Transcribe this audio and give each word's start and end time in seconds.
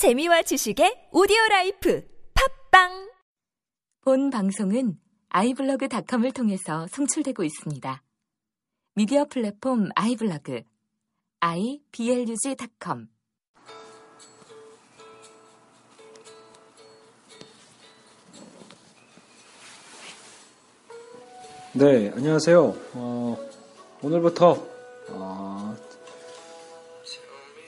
재미와 0.00 0.40
지식의 0.40 1.08
오디오 1.12 1.36
life 1.50 2.02
팟빵 2.70 3.10
본 4.00 4.30
방송은 4.30 4.98
아이블로그닷컴을 5.28 6.32
통해서 6.32 6.86
송출되고 6.86 7.44
있습니다. 7.44 8.02
미디어 8.94 9.26
플랫폼 9.26 9.90
아이블로그 9.94 10.62
iblog.com 11.40 13.08
네, 21.74 22.10
안녕하세요. 22.16 22.74
어, 22.94 23.36
오늘부터 24.00 24.66
어, 25.10 25.49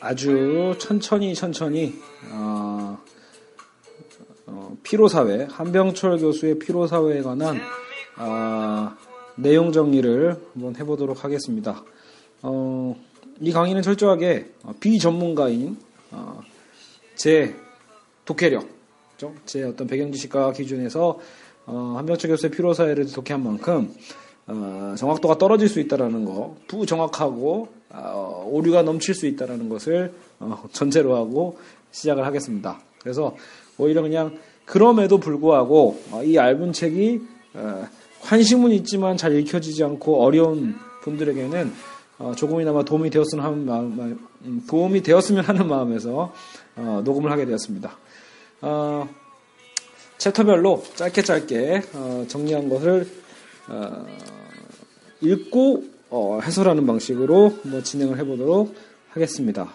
아주 0.03 0.75
천천히 0.81 1.33
천천히 1.33 1.95
어, 2.33 2.99
어, 4.47 4.77
피로사회 4.83 5.47
한병철 5.49 6.19
교수의 6.19 6.59
피로사회에 6.59 7.23
관한 7.23 7.61
아, 8.17 8.97
내용 9.37 9.71
정리를 9.71 10.37
한번 10.55 10.75
해보도록 10.75 11.23
하겠습니다. 11.23 11.85
어, 12.43 13.01
이 13.41 13.53
강의는 13.53 13.83
철저하게 13.83 14.51
비전문가인 14.81 15.77
어, 16.11 16.41
제 17.15 17.55
독해력? 18.25 18.67
제 19.47 19.63
어떤 19.63 19.87
배경 19.87 20.11
지식과 20.11 20.53
기준에서 20.53 21.21
어, 21.67 21.95
한병철 21.97 22.29
교수의 22.29 22.51
피로사회를 22.51 23.07
독해한 23.13 23.45
만큼 23.45 23.95
어, 24.53 24.95
정확도가 24.97 25.39
떨어질 25.39 25.69
수 25.69 25.81
있다라는 25.81 26.27
거, 26.27 26.57
부정확하고 26.69 27.69
어, 27.91 28.49
오류가 28.51 28.83
넘칠 28.83 29.15
수 29.15 29.27
있다라는 29.27 29.69
것을 29.69 30.13
어, 30.41 30.65
전제로 30.73 31.17
하고 31.17 31.59
시작을 31.91 32.27
하겠습니다. 32.27 32.79
그래서 33.01 33.35
오히려 33.79 34.03
그냥 34.03 34.39
그럼에도 34.67 35.19
불구하고 35.19 36.01
어, 36.11 36.23
이 36.23 36.35
얇은 36.35 36.73
책이 36.73 37.21
어, 37.55 37.87
관심은 38.21 38.71
있지만 38.73 39.17
잘 39.17 39.35
읽혀지지 39.35 39.83
않고 39.85 40.23
어려운 40.23 40.75
분들에게는 41.03 41.73
어, 42.19 42.33
조금이나마 42.37 42.85
도움이 42.85 43.09
되었으면 43.11 43.45
하는 43.45 43.67
마음, 43.67 44.19
음, 44.45 44.63
도움이 44.69 45.03
되었으면 45.03 45.45
하는 45.45 45.67
마음에서 45.67 46.33
어, 46.77 47.03
녹음을 47.05 47.33
하게 47.33 47.47
되었습니다. 47.47 47.97
어, 48.61 49.09
챕터별로 50.19 50.83
짧게 50.95 51.23
짧게 51.23 51.83
어, 51.95 52.25
정리한 52.29 52.69
것을 52.69 53.09
어, 53.69 54.07
읽고 55.23 55.85
어, 56.11 56.41
해설하는 56.43 56.87
방식으로 56.87 57.51
한번 57.63 57.83
진행을 57.83 58.19
해보도록 58.19 58.75
하겠습니다. 59.11 59.73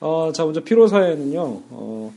어, 0.00 0.30
자 0.32 0.44
먼저 0.44 0.62
피로사회는요. 0.62 1.40
어, 1.70 2.14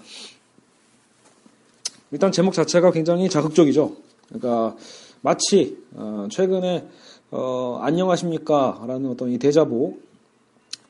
일단 2.12 2.32
제목 2.32 2.54
자체가 2.54 2.92
굉장히 2.92 3.30
자극적이죠. 3.30 3.96
그러니까 4.28 4.76
마치 5.22 5.78
어, 5.96 6.28
최근에 6.30 6.88
어, 7.32 7.80
안녕하십니까 7.82 8.84
라는 8.86 9.10
어떤 9.10 9.32
이 9.32 9.40
대자보 9.40 9.98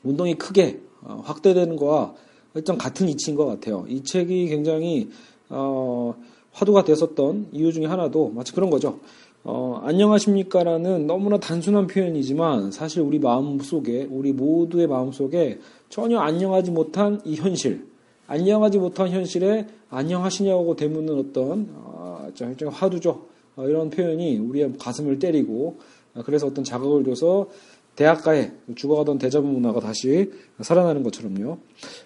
운동이 0.03 0.35
크게 0.35 0.81
어, 1.01 1.21
확대되는 1.23 1.75
거와 1.75 2.13
일단 2.55 2.77
같은 2.77 3.07
이치인 3.07 3.37
것 3.37 3.45
같아요. 3.45 3.85
이 3.87 4.03
책이 4.03 4.47
굉장히 4.47 5.11
어, 5.49 6.15
화두가 6.51 6.83
됐었던 6.83 7.49
이유 7.53 7.71
중에 7.71 7.85
하나도 7.85 8.29
마치 8.29 8.53
그런 8.53 8.69
거죠. 8.69 8.99
어, 9.43 9.81
안녕하십니까라는 9.83 11.07
너무나 11.07 11.39
단순한 11.39 11.87
표현이지만 11.87 12.71
사실 12.71 13.01
우리 13.01 13.17
마음 13.17 13.59
속에 13.59 14.07
우리 14.11 14.33
모두의 14.33 14.85
마음 14.85 15.11
속에 15.11 15.59
전혀 15.89 16.19
안녕하지 16.19 16.69
못한 16.69 17.19
이 17.25 17.35
현실, 17.35 17.87
안녕하지 18.27 18.77
못한 18.77 19.09
현실에 19.09 19.67
안녕하시냐고 19.89 20.75
되묻는 20.75 21.17
어떤 21.17 21.69
어, 21.73 22.27
일종의 22.39 22.71
화두죠. 22.71 23.25
어, 23.55 23.67
이런 23.67 23.89
표현이 23.89 24.37
우리의 24.37 24.73
가슴을 24.79 25.17
때리고 25.17 25.79
어, 26.13 26.21
그래서 26.23 26.45
어떤 26.45 26.63
자극을 26.63 27.03
줘서 27.03 27.49
대학가에 27.95 28.51
죽어가던 28.75 29.17
대자보 29.17 29.47
문화가 29.47 29.79
다시 29.79 30.31
살아나는 30.61 31.01
것처럼요. 31.01 31.57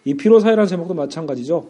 이 0.06 0.14
피로사회라는 0.14 0.68
제목도 0.68 0.94
마찬가지죠. 0.94 1.70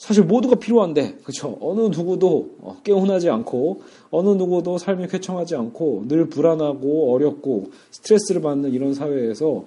사실 0.00 0.24
모두가 0.24 0.54
필요한데, 0.54 1.18
그렇죠. 1.22 1.58
어느 1.60 1.82
누구도 1.82 2.52
깨어나지 2.84 3.28
않고, 3.28 3.82
어느 4.10 4.30
누구도 4.30 4.78
삶이 4.78 5.08
쾌청하지 5.08 5.56
않고, 5.56 6.06
늘 6.08 6.30
불안하고 6.30 7.12
어렵고 7.12 7.70
스트레스를 7.90 8.40
받는 8.40 8.72
이런 8.72 8.94
사회에서 8.94 9.64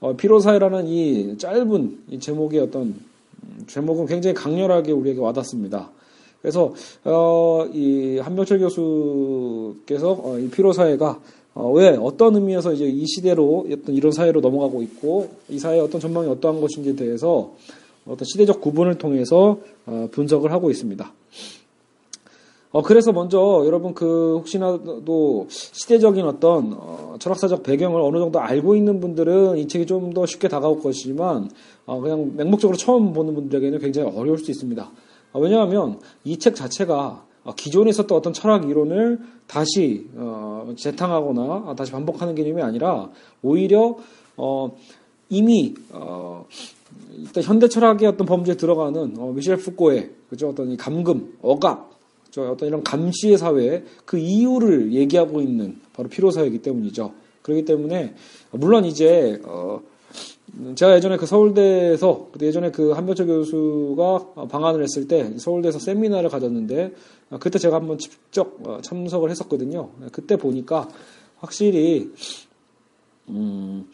어, 0.00 0.16
피로사회라는 0.16 0.86
이 0.86 1.36
짧은 1.36 1.98
이 2.12 2.18
제목의 2.18 2.60
어떤 2.60 2.82
음, 2.82 3.64
제목은 3.66 4.06
굉장히 4.06 4.32
강렬하게 4.32 4.92
우리에게 4.92 5.20
와닿습니다. 5.20 5.90
그래서 6.40 6.72
어, 7.04 7.66
이 7.74 8.18
한명철 8.18 8.60
교수께서 8.60 10.12
어, 10.12 10.38
이 10.38 10.48
피로사회가 10.48 11.20
어, 11.54 11.70
왜 11.72 11.88
어떤 12.00 12.36
의미에서 12.36 12.72
이제 12.72 12.86
이 12.86 13.04
시대로 13.06 13.66
어떤 13.70 13.94
이런 13.94 14.12
사회로 14.12 14.40
넘어가고 14.40 14.80
있고 14.82 15.28
이 15.50 15.58
사회의 15.58 15.82
어떤 15.82 16.00
전망이 16.00 16.26
어떠한 16.28 16.60
것인지에 16.62 16.94
대해서 16.94 17.52
어떤 18.08 18.24
시대적 18.24 18.60
구분을 18.60 18.96
통해서 18.98 19.58
어, 19.86 20.08
분석을 20.10 20.52
하고 20.52 20.70
있습니다. 20.70 21.12
어, 22.70 22.82
그래서 22.82 23.12
먼저 23.12 23.62
여러분 23.64 23.94
그 23.94 24.36
혹시나도 24.38 25.46
시대적인 25.48 26.24
어떤 26.26 26.74
어, 26.78 27.16
철학사적 27.18 27.62
배경을 27.62 28.00
어느 28.00 28.18
정도 28.18 28.40
알고 28.40 28.76
있는 28.76 29.00
분들은 29.00 29.56
이 29.58 29.66
책이 29.68 29.86
좀 29.86 30.12
더 30.12 30.26
쉽게 30.26 30.48
다가올 30.48 30.80
것이지만 30.80 31.50
어, 31.86 32.00
그냥 32.00 32.32
맹목적으로 32.36 32.76
처음 32.76 33.12
보는 33.12 33.34
분들에게는 33.34 33.78
굉장히 33.78 34.10
어려울 34.14 34.38
수 34.38 34.50
있습니다. 34.50 34.90
어, 35.32 35.40
왜냐하면 35.40 35.98
이 36.24 36.36
책 36.38 36.54
자체가 36.56 37.24
어, 37.44 37.54
기존에 37.54 37.88
있었던 37.90 38.16
어떤 38.16 38.34
철학 38.34 38.68
이론을 38.68 39.18
다시 39.46 40.06
어, 40.16 40.70
재탕하거나 40.76 41.74
다시 41.74 41.90
반복하는 41.92 42.34
개념이 42.34 42.60
아니라 42.60 43.08
오히려 43.42 43.96
이미 45.30 45.74
일단 47.22 47.42
현대 47.42 47.68
철학의 47.68 48.08
어떤 48.08 48.26
범주에 48.26 48.56
들어가는 48.56 49.14
미셸 49.34 49.56
푸코의 49.56 50.10
그죠 50.30 50.50
어떤 50.50 50.70
이 50.70 50.76
감금, 50.76 51.34
억압 51.42 51.90
저 52.30 52.50
어떤 52.50 52.68
이런 52.68 52.82
감시의 52.82 53.38
사회 53.38 53.84
그 54.04 54.18
이유를 54.18 54.92
얘기하고 54.92 55.40
있는 55.40 55.80
바로 55.94 56.08
피로사회이기 56.08 56.58
때문이죠. 56.62 57.12
그렇기 57.42 57.64
때문에 57.64 58.14
물론 58.50 58.84
이제 58.84 59.40
어 59.44 59.80
제가 60.74 60.96
예전에 60.96 61.16
그 61.16 61.26
서울대에서 61.26 62.30
예전에 62.40 62.70
그 62.70 62.92
한별철 62.92 63.26
교수가 63.26 64.48
방한을 64.50 64.82
했을 64.82 65.06
때 65.06 65.36
서울대에서 65.38 65.78
세미나를 65.78 66.30
가졌는데 66.30 66.94
그때 67.40 67.58
제가 67.58 67.76
한번 67.76 67.98
직접 67.98 68.56
어, 68.66 68.80
참석을 68.80 69.30
했었거든요. 69.30 69.90
그때 70.12 70.36
보니까 70.36 70.88
확실히 71.38 72.10
음 73.28 73.88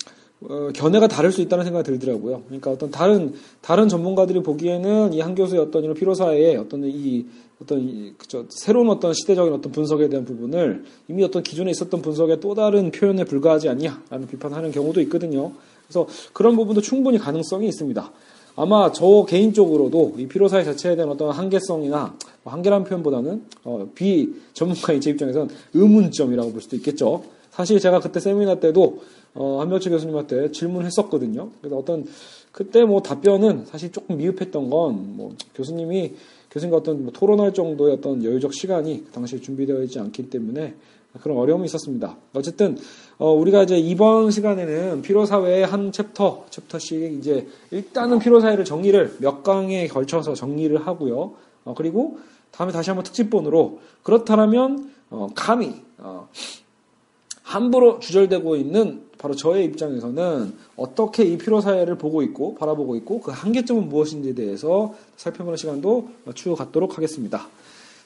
어, 0.49 0.71
견해가 0.75 1.09
다를 1.09 1.33
수 1.33 1.41
있다는 1.41 1.65
생각이 1.65 1.85
들더라고요. 1.85 2.43
그러니까 2.47 2.71
어떤 2.71 2.91
다른 2.91 3.35
다른 3.61 3.89
전문가들이 3.89 4.43
보기에는 4.43 5.13
이 5.13 5.21
한 5.21 5.35
교수의 5.35 5.61
어떤 5.61 5.83
이런 5.85 5.95
피로사의 5.95 6.57
어떤 6.57 6.85
이 6.85 7.27
어떤 7.63 7.81
이, 7.81 8.13
그쵸, 8.19 8.45
새로운 8.51 8.91
어떤 8.91 9.15
시대적인 9.15 9.53
어떤 9.53 9.73
분석에 9.73 10.09
대한 10.09 10.25
부분을 10.25 10.85
이미 11.09 11.25
어떤 11.25 11.43
기존에 11.43 11.71
있었던 11.71 12.03
분석의 12.03 12.41
또 12.41 12.55
다른 12.55 12.91
표현에 12.91 13.25
불과하지 13.25 13.69
않냐라는 13.69 14.27
비판하는 14.29 14.71
경우도 14.71 15.01
있거든요. 15.03 15.53
그래서 15.87 16.07
그런 16.33 16.57
부분도 16.57 16.81
충분히 16.81 17.19
가능성이 17.19 17.69
있습니다. 17.69 18.13
아마 18.57 18.93
저 18.93 19.25
개인적으로도 19.29 20.15
이 20.19 20.27
피로사회 20.27 20.65
자체에 20.65 20.95
대한 20.95 21.11
어떤 21.11 21.31
한계성이나 21.31 22.17
뭐 22.43 22.53
한계라는 22.53 22.85
표현보다는 22.85 23.45
어, 23.65 23.89
비전문가인 23.95 25.01
제 25.01 25.11
입장에서는 25.11 25.49
의문점이라고 25.73 26.53
볼 26.53 26.61
수도 26.61 26.77
있겠죠. 26.77 27.25
사실 27.51 27.79
제가 27.79 28.01
그때 28.01 28.21
세미나 28.21 28.57
때도 28.57 29.01
어, 29.35 29.61
한병철 29.61 29.93
교수님한테 29.93 30.53
질문했었거든요. 30.53 31.51
그래서 31.61 31.77
어떤 31.77 32.07
그때 32.53 32.85
뭐 32.85 33.03
답변은 33.03 33.67
사실 33.67 33.91
조금 33.91 34.17
미흡했던 34.17 34.71
건 34.71 34.95
뭐 35.17 35.35
교수님이 35.55 36.15
교수님과 36.51 36.79
어떤 36.79 37.03
뭐 37.03 37.13
토론할 37.13 37.53
정도의 37.53 37.95
어떤 37.95 38.23
여유적 38.23 38.55
시간이 38.55 39.05
그 39.07 39.11
당시에 39.13 39.41
준비되어 39.41 39.83
있지 39.83 39.99
않기 39.99 40.31
때문에 40.31 40.75
그런 41.21 41.37
어려움이 41.39 41.65
있었습니다. 41.67 42.17
어쨌든 42.33 42.77
어, 43.19 43.33
우리가 43.33 43.63
이제 43.65 43.77
이번 43.77 44.31
시간에는 44.31 45.03
피로사회의 45.03 45.65
한 45.67 45.93
chapter, 45.93 46.47
chapter씩 46.51 47.15
이제 47.15 47.47
일단은 47.71 48.19
피로사회를 48.19 48.65
정리를 48.65 49.17
몇 49.21 49.43
강에 49.43 49.87
걸쳐서 49.89 50.35
정리를 50.35 50.77
하고요. 50.87 51.35
어, 51.65 51.75
그리고 51.77 52.19
다음에 52.51 52.73
다시 52.73 52.91
한번 52.91 53.05
특집본으로 53.05 53.81
그렇다면 54.03 54.93
어, 55.11 55.29
감히 55.35 55.83
어, 55.99 56.29
함부로 57.43 57.99
주절되고 58.01 58.57
있는 58.57 59.03
바로 59.19 59.35
저의 59.35 59.65
입장에서는 59.67 60.55
어떻게 60.77 61.25
이 61.25 61.39
피로 61.39 61.61
사회를 61.61 61.97
보고 61.97 62.23
있고 62.23 62.55
바라보고 62.55 62.97
있고 62.97 63.21
그 63.21 63.31
한계점은 63.31 63.89
무엇인지에 63.89 64.35
대해서 64.35 64.95
살펴보는 65.17 65.57
시간도 65.57 66.09
추후 66.35 66.57
갖도록 66.57 66.97
하겠습니다. 66.97 67.49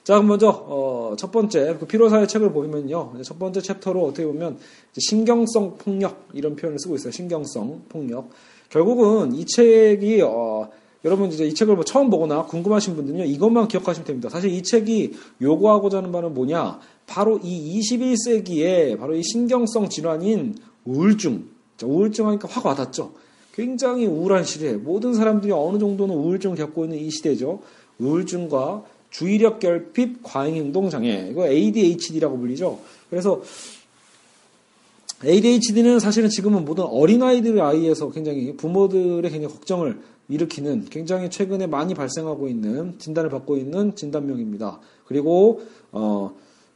자, 0.08 0.14
그럼 0.14 0.28
먼저 0.28 0.49
어, 0.49 1.14
첫 1.19 1.31
번째 1.31 1.76
그 1.78 1.87
피로사회 1.87 2.26
책을 2.26 2.50
보면요, 2.50 3.12
첫 3.22 3.38
번째 3.38 3.60
챕터로 3.60 4.06
어떻게 4.06 4.25
보면 4.25 4.56
신경성 4.96 5.76
폭력 5.76 6.28
이런 6.32 6.56
표현을 6.56 6.78
쓰고 6.78 6.94
있어요. 6.94 7.10
신경성 7.12 7.82
폭력. 7.90 8.31
결국은 8.70 9.34
이 9.34 9.44
책이 9.44 10.22
어, 10.22 10.70
여러분 11.05 11.31
이제 11.31 11.46
이 11.46 11.52
책을 11.52 11.75
뭐 11.75 11.84
처음 11.84 12.08
보거나 12.08 12.44
궁금하신 12.46 12.96
분들은요, 12.96 13.25
이것만 13.25 13.69
기억하시면 13.69 14.06
됩니다. 14.06 14.31
사실 14.31 14.50
이 14.50 14.62
책이 14.62 15.12
요구하고자 15.43 15.99
하는 15.99 16.10
바는 16.10 16.32
뭐냐? 16.32 16.81
바로 17.06 17.38
이 17.43 17.78
21세기에 17.78 18.99
바로 18.99 19.14
이 19.14 19.22
신경성 19.22 19.90
질환인 19.90 20.56
우울증. 20.85 21.45
자, 21.77 21.87
우울증 21.87 22.27
하니까 22.29 22.49
확 22.49 22.67
와닿죠? 22.67 23.13
굉장히 23.53 24.07
우울한 24.07 24.45
시대. 24.45 24.75
모든 24.75 25.15
사람들이 25.15 25.53
어느 25.53 25.79
정도는 25.79 26.15
우울증을 26.15 26.57
겪고 26.57 26.85
있는 26.85 26.99
이 26.99 27.11
시대죠. 27.11 27.61
우울증과 27.99 28.85
주의력 29.11 29.59
결핍 29.59 30.21
과잉 30.23 30.57
행동 30.57 30.91
장애. 30.91 31.29
이거 31.31 31.47
ADHD라고 31.47 32.39
불리죠. 32.39 32.79
그래서 33.11 33.43
ADHD는 35.25 35.99
사실은 35.99 36.29
지금은 36.29 36.65
모든 36.65 36.85
어린아이들 36.85 37.61
아이에서 37.61 38.11
굉장히 38.11 38.57
부모들의 38.57 39.29
굉장히 39.31 39.53
걱정을 39.53 39.99
일으키는 40.29 40.87
굉장히 40.91 41.31
최근에 41.31 41.67
많이 41.67 41.95
발생하고 41.95 42.49
있는 42.49 42.99
진단을 42.99 43.31
받고 43.31 43.57
있는 43.57 43.97
진단명입니다. 43.97 44.79
그리고 45.07 45.63
어, 45.91 46.31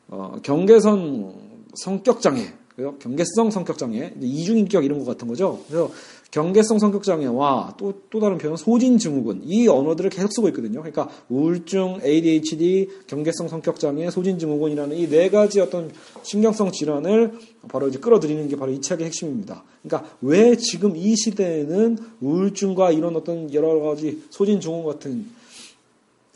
어, 0.08 0.36
경계선 0.42 1.32
성격 1.74 2.20
장애, 2.20 2.52
경계성 3.00 3.50
성격 3.50 3.78
장애, 3.78 4.12
이중인격 4.20 4.84
이런 4.84 4.98
것 4.98 5.04
같은 5.04 5.28
거죠. 5.28 5.60
그래서 5.68 5.90
경계성 6.32 6.78
성격 6.78 7.02
장애와 7.02 7.74
또, 7.78 7.92
또 8.08 8.18
다른 8.18 8.38
표현 8.38 8.56
소진 8.56 8.96
증후군 8.96 9.42
이 9.44 9.68
언어들을 9.68 10.08
계속 10.10 10.32
쓰고 10.32 10.48
있거든요. 10.48 10.80
그러니까 10.80 11.10
우울증, 11.28 12.00
ADHD, 12.02 12.88
경계성 13.06 13.48
성격 13.48 13.78
장애, 13.78 14.10
소진 14.10 14.38
증후군이라는 14.38 14.96
이 14.96 15.08
네 15.08 15.28
가지 15.28 15.60
어떤 15.60 15.90
신경성 16.22 16.72
질환을 16.72 17.34
바로 17.68 17.86
이제 17.88 17.98
끌어들이는 17.98 18.48
게 18.48 18.56
바로 18.56 18.72
이 18.72 18.80
책의 18.80 19.06
핵심입니다. 19.06 19.62
그러니까 19.82 20.10
왜 20.22 20.56
지금 20.56 20.96
이 20.96 21.14
시대에는 21.16 21.98
우울증과 22.22 22.92
이런 22.92 23.14
어떤 23.14 23.52
여러 23.52 23.78
가지 23.80 24.22
소진 24.30 24.58
증후군 24.58 24.90
같은 24.92 25.26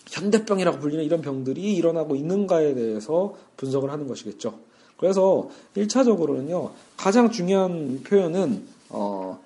현대병이라고 0.09 0.79
불리는 0.79 1.03
이런 1.05 1.21
병들이 1.23 1.75
일어나고 1.75 2.17
있는가에 2.17 2.75
대해서 2.75 3.35
분석을 3.57 3.91
하는 3.91 4.07
것이겠죠. 4.07 4.59
그래서 4.97 5.49
1차적으로는요, 5.77 6.71
가장 6.97 7.31
중요한 7.31 8.03
표현은, 8.03 8.67
어, 8.89 9.39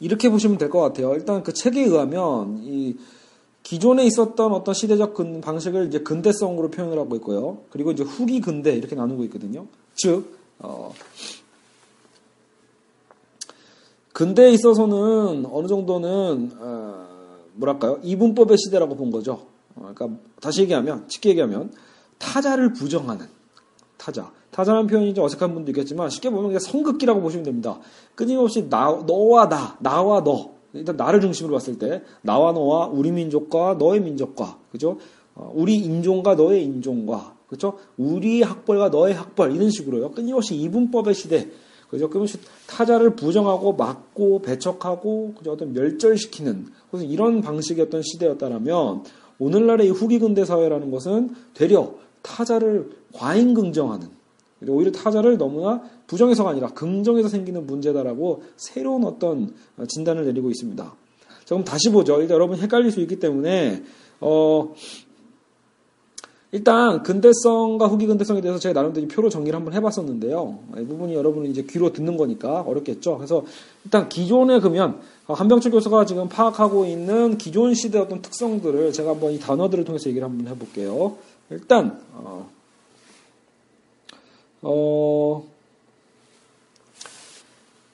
이렇게 0.00 0.28
보시면 0.28 0.58
될 0.58 0.68
것 0.70 0.80
같아요. 0.80 1.14
일단 1.14 1.42
그 1.42 1.52
책에 1.52 1.82
의하면 1.82 2.60
이 2.64 2.96
기존에 3.62 4.04
있었던 4.04 4.52
어떤 4.52 4.74
시대적 4.74 5.14
근, 5.14 5.40
방식을 5.40 5.86
이제 5.86 6.00
근대성으로 6.00 6.70
표현을 6.70 6.98
하고 6.98 7.16
있고요. 7.16 7.58
그리고 7.70 7.92
이제 7.92 8.02
후기 8.02 8.40
근대 8.40 8.74
이렇게 8.74 8.94
나누고 8.94 9.24
있거든요. 9.24 9.66
즉, 9.94 10.36
어, 10.58 10.92
근대에 14.12 14.50
있어서는 14.52 15.46
어느 15.50 15.66
정도는 15.66 16.52
어, 16.58 17.06
뭐랄까요 17.54 17.98
이분법의 18.02 18.58
시대라고 18.58 18.96
본 18.96 19.10
거죠. 19.10 19.46
어, 19.74 19.92
그러니까 19.94 20.20
다시 20.40 20.60
얘기하면 20.62 21.06
쉽게 21.08 21.30
얘기하면 21.30 21.72
타자를 22.18 22.74
부정하는 22.74 23.26
타자. 24.04 24.30
타자라는 24.50 24.86
표현이 24.86 25.14
좀 25.14 25.24
어색한 25.24 25.54
분도 25.54 25.70
있겠지만 25.70 26.10
쉽게 26.10 26.28
보면 26.28 26.48
그냥 26.48 26.60
성극기라고 26.60 27.22
보시면 27.22 27.44
됩니다. 27.44 27.80
끊임없이 28.14 28.68
나, 28.68 29.02
너와 29.06 29.48
나, 29.48 29.78
나와 29.80 30.22
너. 30.22 30.52
일단 30.74 30.96
나를 30.96 31.22
중심으로 31.22 31.54
봤을 31.54 31.78
때 31.78 32.02
나와 32.20 32.52
너와 32.52 32.88
우리 32.88 33.10
민족과 33.12 33.76
너의 33.78 34.00
민족과 34.00 34.58
그죠? 34.70 34.98
어, 35.34 35.50
우리 35.54 35.76
인종과 35.76 36.34
너의 36.34 36.64
인종과 36.64 37.34
그죠? 37.48 37.78
우리 37.96 38.42
학벌과 38.42 38.90
너의 38.90 39.14
학벌 39.14 39.54
이런 39.54 39.70
식으로요. 39.70 40.10
끊임없이 40.10 40.54
이분법의 40.56 41.14
시대. 41.14 41.48
그죠? 41.88 42.10
끊임없이 42.10 42.38
타자를 42.66 43.16
부정하고 43.16 43.74
막고 43.74 44.42
배척하고 44.42 45.34
그죠? 45.38 45.52
어떤 45.52 45.72
멸절시키는 45.72 46.66
그래서 46.90 47.06
이런 47.06 47.40
방식의 47.40 47.86
어떤 47.86 48.02
시대였다라면 48.02 49.04
오늘날의 49.38 49.86
이 49.86 49.90
후기 49.90 50.18
근대 50.18 50.44
사회라는 50.44 50.90
것은 50.90 51.34
되려 51.54 51.94
타자를 52.24 52.90
과잉 53.12 53.54
긍정하는 53.54 54.08
오히려 54.66 54.90
타자를 54.90 55.36
너무나 55.36 55.82
부정해서가 56.06 56.50
아니라 56.50 56.68
긍정해서 56.68 57.28
생기는 57.28 57.66
문제다라고 57.66 58.42
새로운 58.56 59.04
어떤 59.04 59.54
진단을 59.86 60.24
내리고 60.24 60.50
있습니다. 60.50 60.84
자, 60.84 60.94
그럼 61.46 61.64
다시 61.64 61.90
보죠. 61.90 62.20
일단 62.20 62.34
여러분 62.34 62.58
헷갈릴 62.58 62.90
수 62.90 63.00
있기 63.00 63.20
때문에 63.20 63.82
어 64.20 64.74
일단 66.54 67.02
근대성과 67.02 67.88
후기 67.88 68.06
근대성에 68.06 68.40
대해서 68.40 68.60
제가 68.60 68.74
나름대로 68.74 69.08
표로 69.08 69.28
정리를 69.28 69.54
한번 69.54 69.74
해봤었는데요. 69.74 70.58
이 70.78 70.84
부분이 70.84 71.12
여러분이 71.12 71.50
이제 71.50 71.66
귀로 71.68 71.92
듣는 71.92 72.16
거니까 72.16 72.60
어렵겠죠. 72.60 73.16
그래서 73.16 73.44
일단 73.84 74.08
기존에 74.08 74.60
그러면 74.60 75.00
한병철 75.26 75.72
교수가 75.72 76.06
지금 76.06 76.28
파악하고 76.28 76.86
있는 76.86 77.38
기존 77.38 77.74
시대 77.74 77.98
어떤 77.98 78.22
특성들을 78.22 78.92
제가 78.92 79.10
한번 79.10 79.32
이 79.32 79.40
단어들을 79.40 79.84
통해서 79.84 80.08
얘기를 80.08 80.26
한번 80.26 80.46
해볼게요. 80.46 81.16
일단 81.50 82.00
어, 82.12 82.50
어 84.62 85.44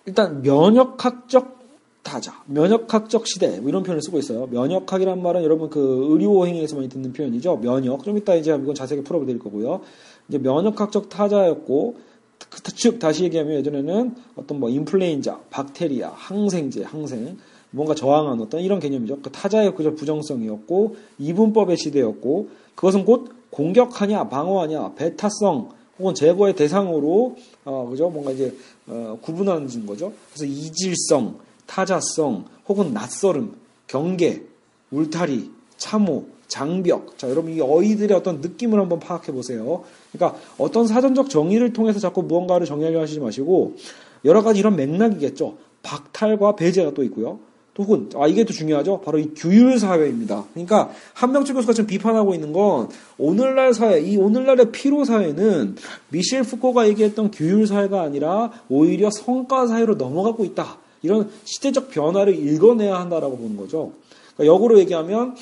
일단 0.06 0.42
면역학적 0.42 1.60
타자, 2.02 2.42
면역학적 2.46 3.26
시대 3.26 3.60
뭐 3.60 3.68
이런 3.68 3.82
표현을 3.82 4.02
쓰고 4.02 4.18
있어요. 4.18 4.46
면역학이란 4.46 5.22
말은 5.22 5.44
여러분 5.44 5.70
그 5.70 6.08
의료 6.10 6.46
행위에서 6.46 6.76
많이 6.76 6.88
듣는 6.88 7.12
표현이죠. 7.12 7.58
면역. 7.58 8.02
좀 8.02 8.16
이따 8.16 8.34
이제 8.34 8.50
이건 8.54 8.74
자세하게 8.74 9.04
풀어드릴 9.04 9.38
거고요. 9.38 9.82
이제 10.28 10.38
면역학적 10.38 11.08
타자였고 11.08 11.96
즉 12.74 12.98
다시 12.98 13.24
얘기하면 13.24 13.54
예전에는 13.58 14.14
어떤 14.36 14.60
뭐 14.60 14.70
인플루엔자, 14.70 15.40
박테리아, 15.50 16.10
항생제, 16.14 16.84
항생 16.84 17.36
뭔가 17.70 17.94
저항한 17.94 18.40
어떤 18.40 18.60
이런 18.62 18.80
개념이죠. 18.80 19.20
그 19.20 19.30
타자의 19.30 19.74
그저 19.74 19.94
부정성이었고 19.94 20.96
이분법의 21.18 21.76
시대였고 21.76 22.48
그것은 22.74 23.04
곧 23.04 23.39
공격하냐, 23.50 24.28
방어하냐, 24.28 24.94
배타성 24.94 25.70
혹은 25.98 26.14
제거의 26.14 26.54
대상으로 26.54 27.36
어, 27.64 27.88
그죠? 27.90 28.08
뭔가 28.08 28.30
이제 28.32 28.54
어, 28.86 29.18
구분하는 29.20 29.86
거죠. 29.86 30.12
그래서 30.32 30.46
이질성, 30.46 31.38
타자성, 31.66 32.44
혹은 32.68 32.92
낯설음, 32.92 33.54
경계, 33.86 34.42
울타리, 34.90 35.50
참호, 35.76 36.26
장벽. 36.48 37.16
자, 37.18 37.28
여러분 37.30 37.52
이 37.52 37.60
어휘들의 37.60 38.16
어떤 38.16 38.40
느낌을 38.40 38.80
한번 38.80 38.98
파악해 38.98 39.32
보세요. 39.32 39.84
그러니까 40.12 40.38
어떤 40.58 40.86
사전적 40.86 41.30
정의를 41.30 41.72
통해서 41.72 42.00
자꾸 42.00 42.22
무언가를 42.22 42.66
정의하려 42.66 43.00
하시지 43.00 43.20
마시고 43.20 43.76
여러 44.24 44.42
가지 44.42 44.58
이런 44.58 44.76
맥락이겠죠. 44.76 45.56
박탈과 45.82 46.56
배제가 46.56 46.92
또 46.92 47.02
있고요. 47.04 47.38
혹은 47.78 48.10
아 48.14 48.26
이게 48.26 48.44
또 48.44 48.52
중요하죠. 48.52 49.00
바로 49.00 49.18
이 49.18 49.30
규율 49.34 49.78
사회입니다. 49.78 50.44
그러니까 50.52 50.90
한명철 51.14 51.54
교수가 51.54 51.72
지금 51.72 51.86
비판하고 51.86 52.34
있는 52.34 52.52
건 52.52 52.88
오늘날 53.16 53.72
사회, 53.72 54.00
이 54.00 54.16
오늘날의 54.16 54.72
피로 54.72 55.04
사회는 55.04 55.76
미셸 56.10 56.42
푸코가 56.42 56.88
얘기했던 56.88 57.30
규율 57.30 57.66
사회가 57.66 58.02
아니라 58.02 58.50
오히려 58.68 59.10
성과 59.10 59.66
사회로 59.66 59.94
넘어가고 59.94 60.44
있다. 60.44 60.78
이런 61.02 61.30
시대적 61.44 61.90
변화를 61.90 62.34
읽어내야 62.34 62.98
한다라고 62.98 63.38
보는 63.38 63.56
거죠. 63.56 63.92
그러니까 64.36 64.54
역으로 64.54 64.78
얘기하면 64.80 65.36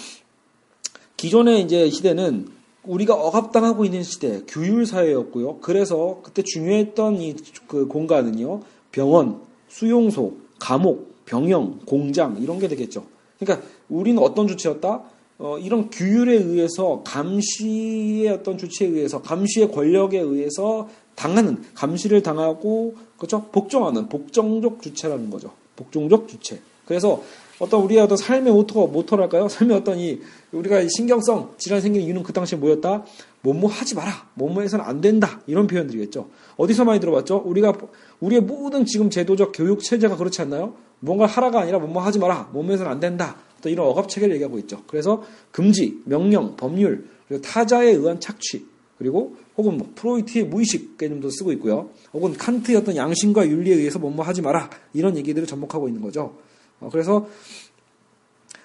기존의 1.17 1.63
이제 1.63 1.91
시대는 1.91 2.49
우리가 2.85 3.15
억압당하고 3.15 3.85
있는 3.85 4.03
시대, 4.03 4.43
규율 4.47 4.87
사회였고요. 4.87 5.59
그래서 5.59 6.21
그때 6.23 6.43
중요했던 6.43 7.21
이 7.21 7.35
그 7.69 7.87
공간은요. 7.87 8.63
병원, 8.91 9.41
수용소, 9.69 10.35
감옥, 10.59 11.18
병영, 11.29 11.81
공장 11.85 12.39
이런 12.41 12.59
게 12.59 12.69
되겠죠. 12.69 13.05
그러니까 13.39 13.67
우리는 13.89 14.21
어떤 14.23 14.49
주체였다? 14.49 15.03
어, 15.41 15.59
이런 15.59 15.89
규율에 15.91 16.35
의해서 16.35 17.03
감시의 17.05 18.29
어떤 18.29 18.59
주체에 18.59 18.89
의해서 18.89 19.23
감시의 19.23 19.71
권력에 19.71 20.19
의해서 20.19 20.89
당하는 21.15 21.63
감시를 21.75 22.23
당하고 22.23 22.97
그렇죠 23.17 23.45
복종하는 23.53 24.09
복종적 24.09 24.83
주체라는 24.83 25.31
거죠. 25.31 25.53
복종적 25.77 26.27
주체. 26.29 26.61
그래서 26.87 27.23
어떤 27.59 27.83
우리의 27.83 28.01
어떤 28.01 28.17
삶의 28.17 28.53
모토 28.53 28.87
모토랄까요? 28.89 29.47
삶의 29.51 29.77
어떤 29.77 29.99
이 29.99 30.21
우리가 30.51 30.81
신경성 30.97 31.55
질환 31.59 31.81
생기는 31.81 32.07
이유는 32.07 32.23
그 32.23 32.33
당시에 32.33 32.59
뭐였다? 32.59 33.05
뭐뭐 33.43 33.69
하지 33.71 33.95
마라. 33.95 34.29
뭐뭐 34.35 34.63
해서는 34.63 34.85
안 34.85 35.01
된다. 35.01 35.41
이런 35.47 35.67
표현들이겠죠. 35.67 36.29
어디서 36.57 36.85
많이 36.85 36.99
들어봤죠? 36.99 37.43
우리가 37.45 37.75
우리의 38.21 38.41
모든 38.41 38.85
지금 38.87 39.11
제도적 39.11 39.53
교육 39.55 39.83
체제가 39.83 40.17
그렇지 40.17 40.43
않나요? 40.43 40.75
뭔가 41.01 41.27
하라가 41.27 41.61
아니라 41.61 41.79
뭐뭐 41.79 42.03
하지 42.03 42.19
마라. 42.19 42.51
해서는 42.55 42.91
안 42.91 43.01
된다. 43.01 43.37
또 43.61 43.69
이런 43.69 43.87
억압 43.87 44.09
체계를 44.09 44.35
얘기하고 44.37 44.59
있죠. 44.61 44.83
그래서 44.87 45.23
금지, 45.51 46.01
명령, 46.05 46.57
법률, 46.57 47.09
그리고 47.27 47.43
타자에 47.43 47.91
의한 47.91 48.21
착취, 48.21 48.67
그리고 48.99 49.37
혹은 49.57 49.77
뭐 49.77 49.91
프로이트의 49.95 50.45
무의식 50.47 50.99
개념도 50.99 51.31
쓰고 51.31 51.53
있고요. 51.53 51.91
혹은 52.13 52.33
칸트의 52.33 52.79
어떤 52.79 52.97
양심과 52.97 53.49
윤리에 53.49 53.75
의해서 53.75 53.99
뭐뭐 53.99 54.25
하지 54.25 54.43
마라. 54.43 54.71
이런 54.93 55.17
얘기들을 55.17 55.47
접목하고 55.47 55.89
있는 55.89 56.01
거죠. 56.01 56.37
어, 56.81 56.89
그래서 56.91 57.27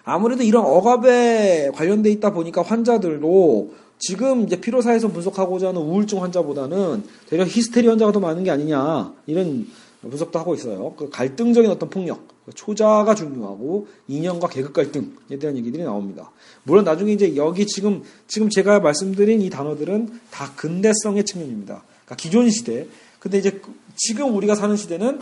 아무래도 0.03 0.43
이런 0.43 0.65
억압에 0.65 1.71
관련돼 1.73 2.09
있다 2.11 2.33
보니까 2.33 2.61
환자들도 2.61 3.73
지금 3.99 4.43
이제 4.43 4.59
피로사에서 4.59 5.07
분석하고자 5.07 5.69
하는 5.69 5.81
우울증 5.81 6.21
환자보다는 6.21 7.03
대략 7.29 7.47
히스테리 7.47 7.87
환자가 7.87 8.11
더 8.11 8.19
많은 8.19 8.43
게 8.43 8.51
아니냐 8.51 9.13
이런 9.27 9.65
분석도 10.09 10.37
하고 10.37 10.53
있어요. 10.53 10.93
그 10.97 11.09
갈등적인 11.09 11.69
어떤 11.71 11.89
폭력, 11.89 12.27
그 12.45 12.51
초자가 12.53 13.15
중요하고 13.15 13.87
인연과 14.07 14.49
계급 14.49 14.73
갈등에 14.73 15.39
대한 15.39 15.55
얘기들이 15.57 15.83
나옵니다. 15.83 16.31
물론 16.63 16.83
나중에 16.83 17.13
이제 17.13 17.35
여기 17.35 17.65
지금 17.65 18.03
지금 18.27 18.49
제가 18.49 18.79
말씀드린 18.79 19.41
이 19.41 19.49
단어들은 19.49 20.19
다 20.29 20.51
근대성의 20.55 21.25
측면입니다. 21.25 21.83
그러니까 22.05 22.15
기존 22.15 22.49
시대. 22.49 22.87
근데 23.19 23.37
이제 23.37 23.61
지금 23.95 24.35
우리가 24.35 24.55
사는 24.55 24.75
시대는 24.75 25.21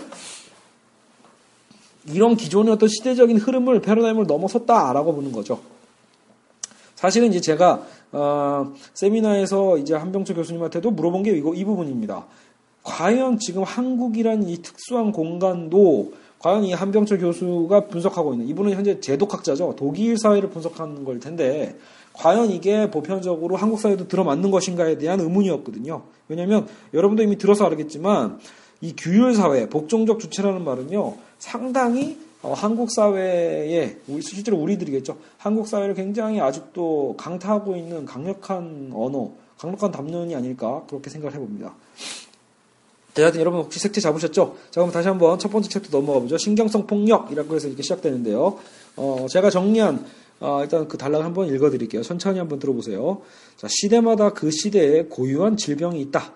이런 2.07 2.35
기존의 2.35 2.73
어떤 2.73 2.89
시대적인 2.89 3.37
흐름을 3.37 3.81
패러다임을 3.81 4.25
넘어섰다라고 4.25 5.13
보는 5.13 5.31
거죠. 5.31 5.61
사실은 6.95 7.29
이제 7.29 7.39
제가 7.41 7.85
어, 8.11 8.73
세미나에서 8.93 9.77
이제 9.77 9.93
한병철 9.93 10.35
교수님한테도 10.35 10.91
물어본 10.91 11.23
게 11.23 11.31
이거 11.31 11.53
이 11.53 11.63
부분입니다. 11.63 12.25
과연 12.83 13.39
지금 13.39 13.63
한국이란 13.63 14.47
이 14.47 14.61
특수한 14.61 15.11
공간도 15.11 16.13
과연 16.39 16.63
이 16.63 16.73
한병철 16.73 17.19
교수가 17.19 17.87
분석하고 17.87 18.33
있는 18.33 18.47
이분은 18.47 18.71
현재 18.71 18.99
제독학자죠. 18.99 19.75
독일 19.77 20.17
사회를 20.17 20.49
분석하는 20.49 21.03
걸 21.03 21.19
텐데 21.19 21.77
과연 22.13 22.49
이게 22.49 22.89
보편적으로 22.89 23.55
한국 23.55 23.79
사회도 23.79 24.07
들어맞는 24.07 24.49
것인가에 24.49 24.97
대한 24.97 25.19
의문이었거든요. 25.19 26.01
왜냐하면 26.27 26.67
여러분도 26.93 27.21
이미 27.23 27.37
들어서 27.37 27.65
알겠지만 27.65 28.39
이 28.81 28.95
규율 28.97 29.35
사회, 29.35 29.69
복종적 29.69 30.19
주체라는 30.19 30.63
말은요 30.63 31.15
상당히 31.37 32.17
어, 32.41 32.53
한국 32.53 32.89
사회에 32.89 33.97
실제로 34.21 34.57
우리들이겠죠. 34.57 35.17
한국 35.37 35.67
사회를 35.67 35.93
굉장히 35.93 36.41
아직도 36.41 37.15
강타하고 37.17 37.75
있는 37.75 38.05
강력한 38.05 38.91
언어, 38.95 39.31
강력한 39.59 39.91
담론이 39.91 40.35
아닐까 40.35 40.83
그렇게 40.87 41.11
생각을 41.11 41.35
해봅니다. 41.35 41.75
자, 43.13 43.23
하여튼 43.23 43.41
여러분 43.41 43.61
혹시 43.61 43.79
색채 43.79 43.99
잡으셨죠? 43.99 44.55
자, 44.71 44.79
그럼 44.79 44.91
다시 44.91 45.07
한번 45.07 45.37
첫 45.37 45.51
번째 45.51 45.67
챕터 45.67 45.89
넘어가 45.91 46.19
보죠. 46.19 46.37
신경성 46.37 46.87
폭력이라고 46.87 47.55
해서 47.55 47.67
이렇게 47.67 47.83
시작되는데요. 47.83 48.57
어, 48.95 49.25
제가 49.29 49.49
정리한 49.49 50.05
어, 50.39 50.61
일단 50.63 50.87
그 50.87 50.97
단락을 50.97 51.25
한번 51.25 51.53
읽어드릴게요. 51.53 52.01
천천히 52.03 52.39
한번 52.39 52.59
들어보세요. 52.59 53.21
자, 53.57 53.67
시대마다 53.69 54.31
그 54.31 54.49
시대에 54.49 55.03
고유한 55.03 55.57
질병이 55.57 56.01
있다. 56.01 56.33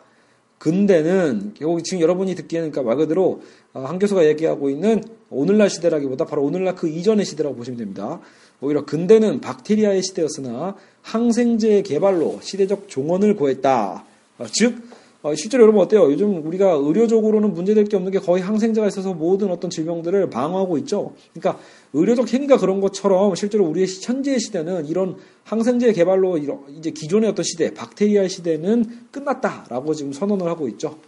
근대는 0.58 1.53
결국 1.55 1.84
지금 1.84 2.01
여러분이 2.01 2.36
듣기에는 2.36 2.72
그러니까 2.72 2.89
말 2.89 2.98
그대로 2.98 3.41
어, 3.74 3.82
한 3.82 3.98
교수가 3.98 4.25
얘기하고 4.27 4.70
있는 4.70 5.03
오늘날 5.29 5.70
시대라기보다 5.70 6.25
바로 6.25 6.44
오늘날 6.44 6.75
그 6.75 6.89
이전의 6.89 7.25
시대라고 7.25 7.55
보시면 7.55 7.77
됩니다. 7.77 8.20
오히려 8.62 8.86
근대는 8.86 9.41
박테리아의 9.41 10.01
시대였으나 10.03 10.75
항생제의 11.01 11.84
개발로 11.84 12.39
시대적 12.41 12.89
종언을 12.89 13.36
구했다. 13.36 14.03
어, 14.39 14.46
즉 14.51 14.75
어, 14.75 14.94
실제로 15.34 15.63
여러분 15.63 15.82
어때요? 15.82 16.03
요즘 16.12 16.46
우리가 16.46 16.74
의료적으로는 16.74 17.53
문제될 17.53 17.86
게 17.86 17.96
없는 17.96 18.12
게 18.12 18.20
거의 18.20 18.44
항생제가 18.44 18.86
있어서 18.88 19.13
모든 19.13 19.50
어떤 19.50 19.70
질병들을 19.72 20.29
방어하고 20.29 20.77
있죠. 20.79 21.13
그러니까 21.34 21.60
의료적 21.94 22.32
행위가 22.32 22.58
그런 22.58 22.82
것처럼 22.82 23.34
실제로 23.34 23.65
우리의 23.65 23.88
현재의 23.88 24.39
시대는 24.39 24.86
이런 24.86 25.15
항생제 25.46 25.94
개발로 25.94 26.38
이제 26.77 26.91
기존의 26.91 27.29
어떤 27.29 27.44
시대, 27.44 27.74
박테리아 27.74 28.27
시대는 28.27 28.86
끝났다라고 29.12 29.96
지금 29.96 30.13
선언을 30.13 30.48
하고 30.48 30.67
있죠. 30.67 31.00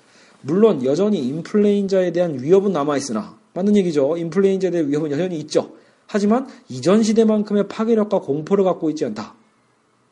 물론 0.41 0.83
여전히 0.85 1.19
인플루엔자에 1.27 2.11
대한 2.11 2.41
위협은 2.41 2.71
남아있으나 2.71 3.37
맞는 3.53 3.75
얘기죠. 3.77 4.17
인플루엔자에 4.17 4.71
대한 4.71 4.87
위협은 4.89 5.11
여전히 5.11 5.37
있죠. 5.39 5.73
하지만 6.07 6.47
이전 6.69 7.03
시대만큼의 7.03 7.67
파괴력과 7.67 8.21
공포를 8.21 8.63
갖고 8.63 8.89
있지 8.89 9.03
않다. 9.05 9.35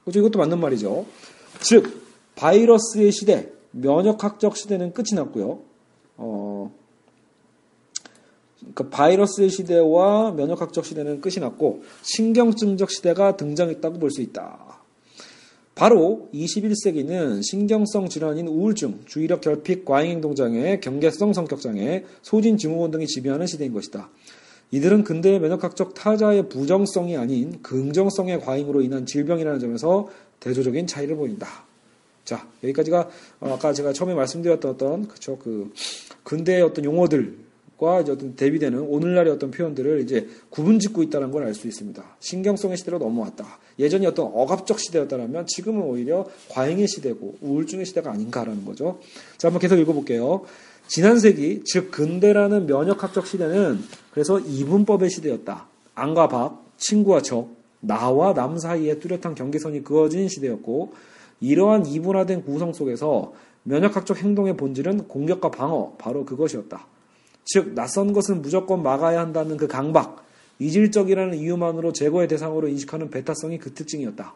그렇죠? 0.04 0.20
이것도 0.20 0.38
맞는 0.38 0.60
말이죠. 0.60 1.06
즉 1.62 2.04
바이러스의 2.36 3.12
시대, 3.12 3.50
면역학적 3.76 4.56
시대는 4.56 4.94
끝이 4.94 5.10
났고요. 5.16 5.60
어, 6.18 6.72
그 8.74 8.90
바이러스의 8.90 9.50
시대와 9.50 10.32
면역학적 10.32 10.86
시대는 10.86 11.22
끝이 11.22 11.36
났고 11.40 11.84
신경증적 12.02 12.90
시대가 12.90 13.38
등장했다고 13.38 14.00
볼 14.00 14.10
수 14.12 14.22
있다. 14.22 14.76
바로 15.76 16.30
21세기는 16.34 17.42
신경성 17.44 18.08
질환인 18.08 18.48
우울증, 18.48 19.02
주의력 19.06 19.42
결핍, 19.42 19.84
과잉행동장애, 19.84 20.80
경계성 20.80 21.34
성격장애, 21.34 22.06
소진 22.22 22.58
증후군 22.58 22.92
등이 22.92 23.08
지배하는 23.08 23.46
시대인 23.46 23.74
것이다. 23.74 24.10
이들은 24.72 25.04
근대의 25.04 25.40
면역학적 25.42 25.94
타자의 25.94 26.48
부정성이 26.48 27.18
아닌 27.18 27.62
긍정성의 27.62 28.40
과잉으로 28.40 28.82
인한 28.82 29.06
질병이라는 29.06 29.60
점에서 29.60 30.08
대조적인 30.40 30.88
차이를 30.88 31.18
보인다. 31.18 31.66
자, 32.26 32.48
여기까지가 32.64 33.10
어, 33.40 33.54
아까 33.54 33.72
제가 33.72 33.94
처음에 33.94 34.14
말씀드렸던 34.16 34.72
어떤 34.72 35.08
그쵸 35.08 35.38
그 35.38 35.72
근대의 36.24 36.64
어떤 36.64 36.84
용어들 36.84 37.46
과 37.78 38.00
이제 38.00 38.14
어떤 38.14 38.38
대비되는 38.38 38.80
오늘날의 38.80 39.34
어떤 39.34 39.52
표현들을 39.52 40.00
이제 40.00 40.30
구분짓고 40.50 41.04
있다는 41.04 41.32
걸 41.32 41.44
알 41.44 41.54
수 41.54 41.68
있습니다. 41.68 42.02
신경성의 42.22 42.78
시대로 42.78 43.00
넘어왔다. 43.00 43.46
예전이 43.80 44.08
어떤 44.08 44.28
억압적 44.34 44.80
시대였다면 44.80 45.46
지금은 45.48 45.82
오히려 45.82 46.26
과잉의 46.50 46.88
시대고 46.88 47.40
우울증의 47.42 47.86
시대가 47.86 48.12
아닌가라는 48.12 48.64
거죠. 48.64 49.02
자, 49.38 49.50
한번 49.50 49.60
계속 49.60 49.78
읽어볼게요. 49.78 50.46
지난 50.88 51.20
세기, 51.20 51.64
즉 51.66 51.92
근대라는 51.92 52.66
면역학적 52.68 53.28
시대는 53.28 53.80
그래서 54.12 54.40
이분법의 54.40 55.10
시대였다. 55.10 55.68
안과 55.96 56.30
박, 56.30 56.66
친구와 56.78 57.22
적, 57.22 57.50
나와 57.82 58.34
남 58.34 58.58
사이에 58.58 59.00
뚜렷한 59.00 59.36
경계선이 59.36 59.84
그어진 59.84 60.30
시대였고 60.30 60.94
이러한 61.42 61.86
이분화된 61.86 62.44
구성 62.44 62.74
속에서 62.74 63.34
면역학적 63.64 64.24
행동의 64.24 64.58
본질은 64.58 65.08
공격과 65.08 65.52
방어, 65.52 65.94
바로 65.98 66.26
그것이었다. 66.26 66.86
즉, 67.46 67.74
낯선 67.74 68.14
것은 68.14 68.42
무조건 68.42 68.84
막아야 68.84 69.20
한다는 69.20 69.58
그 69.58 69.68
강박, 69.68 70.24
이질적이라는 70.60 71.38
이유만으로 71.38 71.94
제거의 71.94 72.28
대상으로 72.28 72.68
인식하는 72.68 73.10
배타성이 73.10 73.58
그 73.58 73.74
특징이었다. 73.74 74.34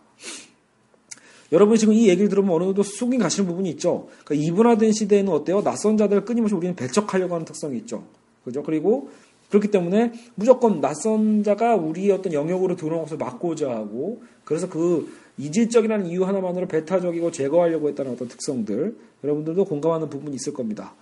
여러분이 1.51 1.79
지금 1.79 1.93
이 1.93 2.07
얘기를 2.07 2.29
들으면 2.29 2.51
어느 2.51 2.65
정도 2.65 2.83
쑥이 2.83 3.17
가시는 3.17 3.49
부분이 3.49 3.69
있죠. 3.71 4.07
그러니까 4.23 4.45
이분화된 4.47 4.91
시대에는 4.91 5.31
어때요? 5.33 5.63
낯선 5.63 5.97
자들을 5.97 6.25
끊임없이 6.25 6.53
우리는 6.53 6.75
배척하려고 6.75 7.33
하는 7.33 7.45
특성이 7.45 7.77
있죠. 7.79 8.03
그죠? 8.43 8.61
그리고 8.61 9.09
그렇기 9.49 9.69
때문에 9.69 10.13
무조건 10.35 10.79
낯선 10.79 11.43
자가 11.43 11.75
우리의 11.75 12.11
어떤 12.11 12.33
영역으로 12.33 12.75
들어온 12.75 13.03
것을 13.03 13.17
막고자 13.17 13.69
하고 13.69 14.21
그래서 14.43 14.69
그 14.69 15.11
이질적이라는 15.39 16.05
이유 16.07 16.25
하나만으로 16.25 16.67
배타적이고 16.67 17.31
제거하려고 17.31 17.87
했다는 17.89 18.11
어떤 18.11 18.27
특성들 18.27 18.95
여러분들도 19.23 19.65
공감하는 19.65 20.09
부분이 20.09 20.35
있을 20.35 20.53
겁니다. 20.53 20.93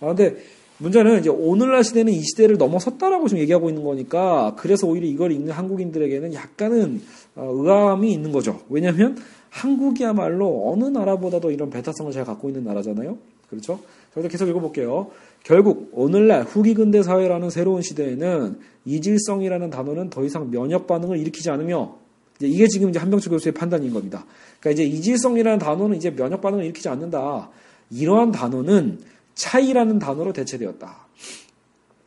아, 0.00 0.06
근데 0.06 0.36
문제는 0.78 1.20
이제 1.20 1.28
오늘날 1.28 1.82
시대는 1.82 2.12
이 2.12 2.20
시대를 2.20 2.56
넘어섰다라고 2.56 3.26
지금 3.26 3.42
얘기하고 3.42 3.68
있는 3.68 3.82
거니까 3.82 4.54
그래서 4.56 4.86
오히려 4.86 5.06
이걸 5.06 5.32
읽는 5.32 5.52
한국인들에게는 5.52 6.34
약간은 6.34 7.02
어, 7.34 7.50
의아함이 7.52 8.12
있는 8.12 8.30
거죠. 8.30 8.60
왜냐하면 8.68 9.16
한국이야말로 9.50 10.70
어느 10.70 10.84
나라보다도 10.84 11.50
이런 11.50 11.70
배타성을 11.70 12.12
잘 12.12 12.24
갖고 12.24 12.48
있는 12.48 12.64
나라잖아요. 12.64 13.18
그렇죠? 13.50 13.80
자, 14.14 14.20
계속 14.28 14.48
읽어볼게요. 14.48 15.10
결국 15.42 15.90
오늘날 15.92 16.42
후기 16.42 16.74
근대 16.74 17.02
사회라는 17.02 17.50
새로운 17.50 17.82
시대에는 17.82 18.58
이질성이라는 18.84 19.70
단어는 19.70 20.10
더 20.10 20.24
이상 20.24 20.50
면역 20.50 20.86
반응을 20.86 21.18
일으키지 21.18 21.50
않으며 21.50 21.96
이게 22.40 22.66
지금 22.68 22.90
이제 22.90 22.98
한병철 22.98 23.32
교수의 23.32 23.52
판단인 23.52 23.92
겁니다. 23.92 24.24
그러니까 24.60 24.82
이제 24.82 24.84
이질성이라는 24.84 25.58
단어는 25.58 25.96
이제 25.96 26.14
면역 26.14 26.40
반응을 26.40 26.64
일으키지 26.64 26.88
않는다. 26.88 27.50
이러한 27.90 28.32
단어는 28.32 29.00
차이라는 29.34 29.98
단어로 29.98 30.32
대체되었다. 30.32 30.96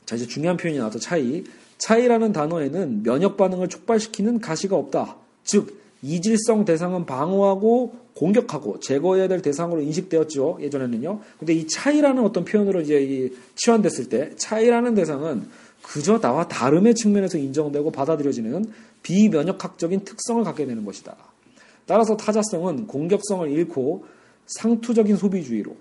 자, 0.05 0.15
이제 0.15 0.27
중요한 0.27 0.57
표현이 0.57 0.77
나왔죠. 0.77 0.99
차이. 0.99 1.43
차이라는 1.77 2.31
단어에는 2.31 3.03
면역 3.03 3.37
반응을 3.37 3.69
촉발시키는 3.69 4.39
가시가 4.39 4.75
없다. 4.75 5.17
즉, 5.43 5.81
이질성 6.03 6.65
대상은 6.65 7.05
방어하고 7.05 7.95
공격하고 8.15 8.79
제거해야 8.79 9.27
될 9.27 9.41
대상으로 9.41 9.81
인식되었죠. 9.81 10.59
예전에는요. 10.61 11.21
근데 11.39 11.53
이 11.53 11.67
차이라는 11.67 12.23
어떤 12.23 12.43
표현으로 12.43 12.81
이제 12.81 13.31
치환됐을 13.55 14.09
때 14.09 14.31
차이라는 14.35 14.95
대상은 14.95 15.47
그저 15.81 16.19
나와 16.19 16.47
다름의 16.47 16.95
측면에서 16.95 17.37
인정되고 17.37 17.91
받아들여지는 17.91 18.65
비면역학적인 19.03 20.05
특성을 20.05 20.43
갖게 20.43 20.65
되는 20.65 20.85
것이다. 20.85 21.15
따라서 21.85 22.15
타자성은 22.15 22.87
공격성을 22.87 23.49
잃고 23.49 24.05
상투적인 24.45 25.17
소비주의로 25.17 25.75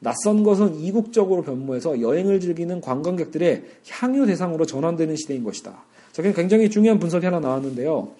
낯선 0.00 0.42
것은 0.42 0.80
이국적으로 0.80 1.42
변모해서 1.42 2.00
여행을 2.00 2.40
즐기는 2.40 2.80
관광객들의 2.80 3.64
향유 3.88 4.26
대상으로 4.26 4.66
전환되는 4.66 5.16
시대인 5.16 5.44
것이다. 5.44 5.82
자, 6.12 6.22
굉장히 6.22 6.68
중요한 6.68 6.98
분석이 6.98 7.24
하나 7.24 7.40
나왔는데요. 7.40 8.12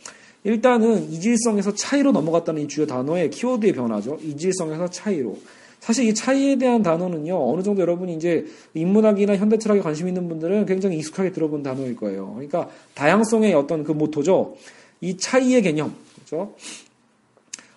일단은 0.45 1.11
이질성에서 1.11 1.75
차이로 1.75 2.13
넘어갔다는 2.13 2.63
이 2.63 2.69
주요 2.69 2.87
단어의 2.87 3.31
키워드의 3.31 3.73
변화죠. 3.73 4.19
이질성에서 4.23 4.91
차이로. 4.91 5.39
사실 5.85 6.09
이 6.09 6.15
차이에 6.15 6.57
대한 6.57 6.83
단어는요, 6.83 7.53
어느 7.53 7.63
정도 7.63 7.83
여러분이 7.83 8.15
이제 8.15 8.47
인문학이나 8.73 9.37
현대 9.37 9.59
철학에 9.59 9.83
관심 9.83 10.09
있는 10.09 10.31
분들은 10.31 10.65
굉장히 10.65 10.97
익숙하게 10.97 11.31
들어본 11.31 11.63
단어일 11.63 11.95
거예요. 11.95 12.33
그러니까 12.33 12.71
다양성의 12.95 13.53
어떤 13.53 13.85
그 13.85 13.93
모토죠. 13.93 14.57
이 15.03 15.19
차이의 15.19 15.61
개념, 15.61 15.95
그렇죠? 16.15 16.55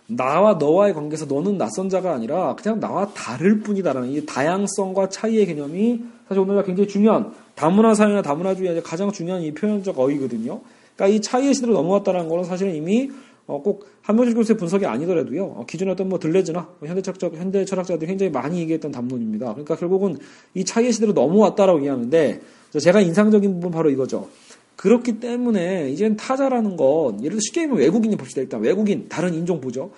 나와 0.05 0.53
너와의 0.53 0.93
관계에서 0.93 1.25
너는 1.25 1.57
낯선 1.57 1.89
자가 1.89 2.13
아니라 2.13 2.55
그냥 2.55 2.79
나와 2.79 3.09
다를 3.09 3.59
뿐이다라는 3.59 4.11
이 4.11 4.25
다양성과 4.25 5.09
차이의 5.09 5.45
개념이 5.45 6.01
사실 6.29 6.39
오늘날 6.39 6.63
굉장히 6.63 6.87
중요한 6.87 7.33
다문화 7.55 7.93
사회나 7.93 8.21
다문화주의의 8.21 8.83
가장 8.83 9.11
중요한 9.11 9.41
이 9.41 9.53
표현적 9.53 9.99
어휘거든요. 9.99 10.61
그러니까 10.95 11.13
이 11.13 11.19
차이의 11.19 11.53
시대로 11.53 11.73
넘어왔다는 11.73 12.29
거는 12.29 12.45
사실은 12.45 12.73
이미 12.73 13.11
어, 13.47 13.61
꼭 13.61 13.87
한명철 14.01 14.35
교수의 14.35 14.57
분석이 14.57 14.85
아니더라도요. 14.85 15.43
어, 15.45 15.65
기존의 15.65 15.93
어떤 15.93 16.09
뭐 16.09 16.19
들레즈나 16.19 16.69
뭐 16.79 16.87
현대 16.87 17.01
철학자, 17.01 17.29
현대 17.29 17.63
철학자들이 17.63 18.07
굉장히 18.07 18.31
많이 18.31 18.59
얘기했던 18.59 18.91
담론입니다. 18.91 19.53
그러니까 19.53 19.75
결국은 19.75 20.17
이 20.53 20.65
차이의 20.65 20.91
시대로 20.91 21.13
넘어왔다라고 21.13 21.79
얘기하는데 21.79 22.41
제가 22.79 22.99
인상적인 23.01 23.53
부분 23.53 23.71
바로 23.71 23.89
이거죠. 23.89 24.27
그렇기 24.75 25.19
때문에 25.19 25.89
이젠 25.89 26.17
타자라는 26.17 26.75
건 26.77 27.19
예를 27.19 27.31
들어 27.31 27.39
쉽게 27.39 27.61
얘기하면 27.61 27.81
외국인이 27.81 28.15
봅시다. 28.17 28.41
일단 28.41 28.61
외국인 28.61 29.07
다른 29.07 29.33
인종 29.33 29.61
보죠. 29.61 29.91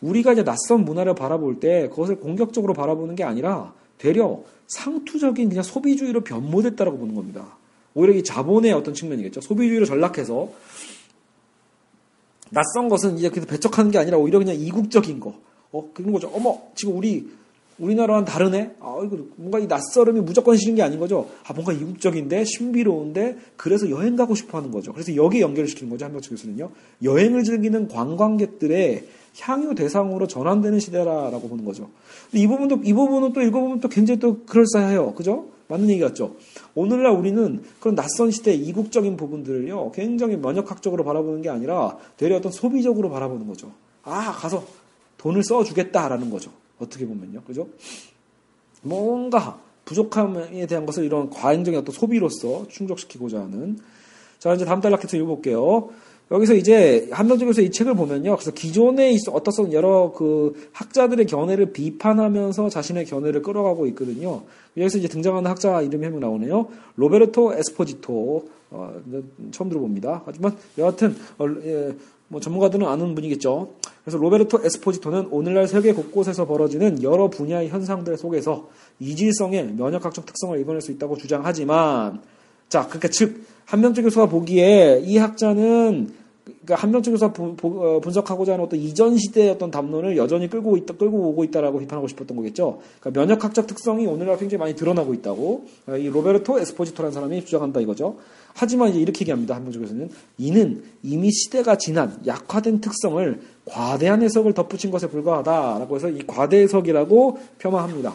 우리가 0.00 0.32
이제 0.32 0.42
낯선 0.42 0.84
문화를 0.84 1.14
바라볼 1.14 1.60
때 1.60 1.88
그것을 1.90 2.16
공격적으로 2.16 2.72
바라보는 2.72 3.14
게 3.14 3.22
아니라 3.22 3.74
되려 3.98 4.42
상투적인 4.66 5.50
그냥 5.50 5.62
소비주의로 5.62 6.22
변모됐다라고 6.22 6.98
보는 6.98 7.14
겁니다. 7.14 7.56
오히려 7.94 8.14
이 8.14 8.24
자본의 8.24 8.72
어떤 8.72 8.92
측면이겠죠. 8.94 9.40
소비주의로 9.40 9.84
전락해서 9.84 10.48
낯선 12.50 12.88
것은 12.88 13.18
이제 13.18 13.28
그래서 13.28 13.46
배척하는 13.46 13.90
게 13.90 13.98
아니라 13.98 14.18
오히려 14.18 14.38
그냥 14.38 14.54
이국적인 14.54 15.20
거. 15.20 15.34
어, 15.72 15.90
그런 15.92 16.12
거죠. 16.12 16.30
어머, 16.32 16.60
지금 16.74 16.96
우리, 16.96 17.28
우리나라와는 17.78 18.24
다르네? 18.24 18.76
아, 18.78 19.00
이거 19.04 19.18
뭔가 19.34 19.58
이 19.58 19.66
낯설음이 19.66 20.20
무조건 20.20 20.56
싫은 20.56 20.76
게 20.76 20.82
아닌 20.82 21.00
거죠. 21.00 21.28
아, 21.44 21.52
뭔가 21.52 21.72
이국적인데, 21.72 22.44
신비로운데, 22.44 23.36
그래서 23.56 23.90
여행 23.90 24.14
가고 24.14 24.36
싶어 24.36 24.58
하는 24.58 24.70
거죠. 24.70 24.92
그래서 24.92 25.16
여기 25.16 25.40
연결을 25.40 25.68
시키는 25.68 25.90
거죠, 25.90 26.04
한명철 26.04 26.30
교수는요. 26.30 26.70
여행을 27.02 27.42
즐기는 27.42 27.88
관광객들의 27.88 29.04
향유 29.40 29.74
대상으로 29.74 30.28
전환되는 30.28 30.78
시대라라고 30.78 31.48
보는 31.48 31.64
거죠. 31.64 31.90
이 32.32 32.46
부분도, 32.46 32.82
이 32.84 32.92
부분은 32.92 33.32
또 33.32 33.42
읽어보면 33.42 33.80
또 33.80 33.88
굉장히 33.88 34.20
또 34.20 34.44
그럴싸해요. 34.44 35.14
그죠? 35.14 35.48
맞는 35.66 35.90
얘기 35.90 36.00
같죠? 36.00 36.36
오늘날 36.74 37.12
우리는 37.12 37.62
그런 37.80 37.94
낯선 37.94 38.30
시대의 38.30 38.58
이국적인 38.58 39.16
부분들을요, 39.16 39.92
굉장히 39.92 40.36
면역학적으로 40.36 41.04
바라보는 41.04 41.42
게 41.42 41.48
아니라, 41.48 41.96
되려 42.16 42.36
어떤 42.36 42.50
소비적으로 42.50 43.10
바라보는 43.10 43.46
거죠. 43.46 43.72
아, 44.02 44.32
가서 44.32 44.64
돈을 45.18 45.42
써주겠다라는 45.44 46.30
거죠. 46.30 46.50
어떻게 46.78 47.06
보면요. 47.06 47.42
그죠? 47.42 47.68
뭔가 48.82 49.58
부족함에 49.84 50.66
대한 50.66 50.86
것을 50.86 51.04
이런 51.04 51.30
과잉적인 51.30 51.80
어떤 51.80 51.94
소비로서 51.94 52.66
충족시키고자 52.68 53.40
하는. 53.40 53.78
자, 54.38 54.52
이제 54.54 54.64
다음 54.64 54.80
달락해서 54.80 55.16
읽어볼게요. 55.16 55.90
여기서 56.30 56.54
이제 56.54 57.06
한명적에서 57.10 57.60
이 57.62 57.70
책을 57.70 57.94
보면요. 57.94 58.36
그래서 58.36 58.50
기존에 58.50 59.10
있어 59.12 59.32
어떻던 59.32 59.72
여러 59.72 60.12
그 60.12 60.68
학자들의 60.72 61.26
견해를 61.26 61.72
비판하면서 61.72 62.70
자신의 62.70 63.04
견해를 63.04 63.42
끌어가고 63.42 63.86
있거든요. 63.88 64.42
여기서 64.76 64.98
이제 64.98 65.08
등장하는 65.08 65.50
학자 65.50 65.82
이름이 65.82 66.04
한명 66.04 66.20
나오네요. 66.20 66.68
로베르토 66.96 67.54
에스포지토 67.54 68.48
어, 68.70 69.00
처음 69.52 69.68
들어봅니다. 69.68 70.22
하지만 70.24 70.56
여하튼 70.78 71.14
어, 71.38 71.46
예, 71.64 71.94
뭐 72.28 72.40
전문가들은 72.40 72.86
아는 72.86 73.14
분이겠죠. 73.14 73.74
그래서 74.02 74.18
로베르토 74.18 74.60
에스포지토는 74.64 75.28
오늘날 75.30 75.68
세계 75.68 75.92
곳곳에서 75.92 76.46
벌어지는 76.46 77.02
여러 77.02 77.28
분야의 77.28 77.68
현상들 77.68 78.16
속에서 78.16 78.68
이질성의 78.98 79.74
면역학적 79.74 80.24
특성을 80.26 80.58
입어낼 80.58 80.80
수 80.80 80.90
있다고 80.90 81.16
주장하지만 81.16 82.20
자, 82.68 82.86
그러니까 82.86 83.08
즉 83.08 83.44
한명철 83.66 84.04
교수가 84.04 84.26
보기에 84.26 85.02
이 85.04 85.16
학자는 85.16 86.12
그러니까 86.44 86.74
한명철 86.76 87.12
교수가 87.12 87.34
어, 87.62 88.00
분석하고자 88.02 88.52
하는 88.52 88.64
어떤 88.64 88.78
이전 88.78 89.16
시대의 89.16 89.50
어떤 89.50 89.70
담론을 89.70 90.16
여전히 90.16 90.48
끌고 90.48 90.76
있다, 90.76 90.94
끌고 90.94 91.30
오고 91.30 91.44
있다라고 91.44 91.78
비판하고 91.78 92.08
싶었던 92.08 92.36
거겠죠. 92.36 92.80
그러니까 93.00 93.20
면역학적 93.20 93.66
특성이 93.66 94.06
오늘날 94.06 94.38
굉장히 94.38 94.58
많이 94.60 94.74
드러나고 94.74 95.14
있다고 95.14 95.66
어, 95.86 95.96
이 95.96 96.08
로베르토 96.08 96.58
에스포지토라는 96.58 97.12
사람이 97.12 97.44
주장한다 97.44 97.80
이거죠. 97.80 98.16
하지만 98.54 98.90
이제 98.90 99.00
이렇게 99.00 99.22
얘기합니다. 99.22 99.54
한명철 99.56 99.82
교수는 99.82 100.10
이는 100.38 100.82
이미 101.02 101.30
시대가 101.30 101.76
지난 101.76 102.18
약화된 102.26 102.80
특성을 102.80 103.40
과대한 103.64 104.22
해석을 104.22 104.52
덧붙인 104.52 104.90
것에 104.90 105.08
불과하다라고 105.08 105.96
해서 105.96 106.08
이 106.08 106.20
과대 106.26 106.58
해석이라고 106.62 107.38
폄하합니다. 107.58 108.12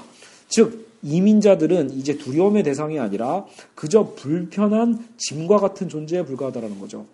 즉 0.48 0.89
이민자들은 1.04 1.92
이제 1.92 2.18
두려움의 2.18 2.64
대상이 2.64 3.00
아니라 3.00 3.46
그저 3.76 4.14
불편한 4.16 5.08
짐과 5.18 5.58
같은 5.58 5.88
존재에 5.90 6.24
불과하다라는 6.26 6.80
거죠. 6.80 7.06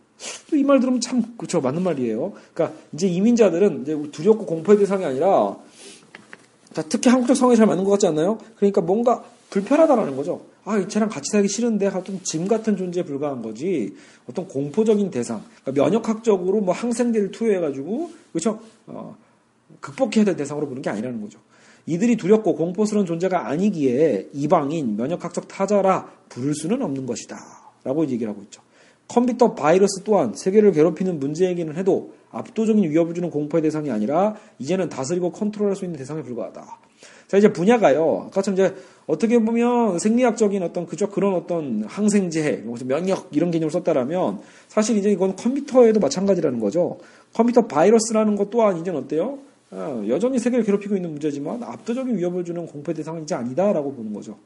또 0.50 0.56
이 0.58 0.63
말 0.63 0.80
들으면 0.80 1.02
참 1.02 1.36
그렇죠 1.38 1.60
맞는 1.62 1.84
말이에요. 1.84 2.34
그러니까 2.54 2.78
이제 2.93 3.08
이민자들은 3.08 3.82
이제 3.82 4.12
두렵고 4.12 4.45
공포의 4.45 4.80
대상이 4.80 5.04
아니라 5.06 5.58
특히 6.89 7.10
한국적 7.10 7.36
성에 7.36 7.56
잘 7.56 7.67
맞는 7.67 7.84
것 7.84 7.91
같지 7.91 8.08
않나요? 8.08 8.38
그러니까 8.58 8.82
뭔가 8.82 9.24
불편하다라는 9.50 10.15
거죠. 10.15 10.41
아, 10.65 10.78
이 10.78 10.88
쟤랑 10.89 11.10
같이 11.10 11.30
살기 11.32 11.48
싫은데 11.48 11.88
어떤 11.88 12.21
짐 12.24 12.48
같은 12.48 12.76
존재에 12.76 13.04
불과한 13.04 13.41
거지. 13.41 13.95
어떤 14.28 14.48
공포적인 14.48 15.12
대상. 15.12 15.43
그러니까 15.63 15.84
면역학적으로 15.84 16.62
뭐 16.62 16.74
항생제를 16.74 17.32
투여해가지고 17.32 18.12
그렇죠. 18.34 18.60
어, 18.88 19.15
극복해야 19.80 20.26
될 20.26 20.36
대상으로 20.36 20.67
보는 20.67 20.82
게 20.82 20.89
아니라는 20.89 21.21
거죠. 21.21 21.39
이들이 21.86 22.15
두렵고 22.15 22.56
공포스러운 22.56 23.06
존재가 23.06 23.48
아니기에 23.48 24.30
이방인, 24.34 24.98
면역학적 24.98 25.48
타자라 25.48 26.10
부를 26.30 26.54
수는 26.56 26.82
없는 26.82 27.06
것이다. 27.06 27.38
라고 27.84 28.08
얘기를 28.08 28.32
하고 28.32 28.41
있죠. 28.43 28.62
컴퓨터 29.08 29.54
바이러스 29.54 30.02
또한 30.04 30.34
세계를 30.34 30.71
괴롭히는 30.71 31.19
문제이기는 31.19 31.76
해도 31.76 32.13
압도적인 32.32 32.84
위협을 32.89 33.13
주는 33.13 33.30
공포의 33.30 33.62
대상이 33.62 33.91
아니라 33.91 34.36
이제는 34.58 34.89
다스리고 34.89 35.32
컨트롤할 35.32 35.76
수 35.76 35.86
있는 35.86 35.98
대상에 35.98 36.24
불과하다. 36.24 36.80
자, 37.28 37.38
이제 37.38 37.52
분야가요. 37.52 38.26
아까처럼 38.28 38.56
이제 38.56 38.76
어떻게 39.08 39.38
보면 39.39 40.00
생리학적인 40.00 40.63
어떤 40.63 40.86
그저 40.86 41.08
그런 41.10 41.36
어떤 41.36 41.84
항생제, 41.84 42.65
면역 42.86 43.30
이런 43.32 43.52
개념을 43.52 43.71
썼다라면 43.71 44.41
사실 44.67 44.98
이제 44.98 45.12
이건 45.12 45.36
컴퓨터에도 45.36 46.00
마찬가지라는 46.00 46.60
거죠. 46.60 46.98
컴퓨터 47.34 47.67
바이러스라는 47.67 48.36
것 48.36 48.50
또한 48.50 48.78
이제는 48.80 49.02
어때요? 49.02 49.39
어, 49.76 50.02
여전히 50.08 50.40
세계를 50.40 50.64
괴롭히고 50.64 50.96
있는 50.96 51.12
문제지만 51.12 51.62
압도적인 51.62 52.18
위협을 52.18 52.46
주는 52.46 52.66
공포 52.66 52.94
대상은 52.94 53.24
이제 53.24 53.36
아니다라고 53.36 53.94
보는 53.94 54.14
거죠. 54.14 54.38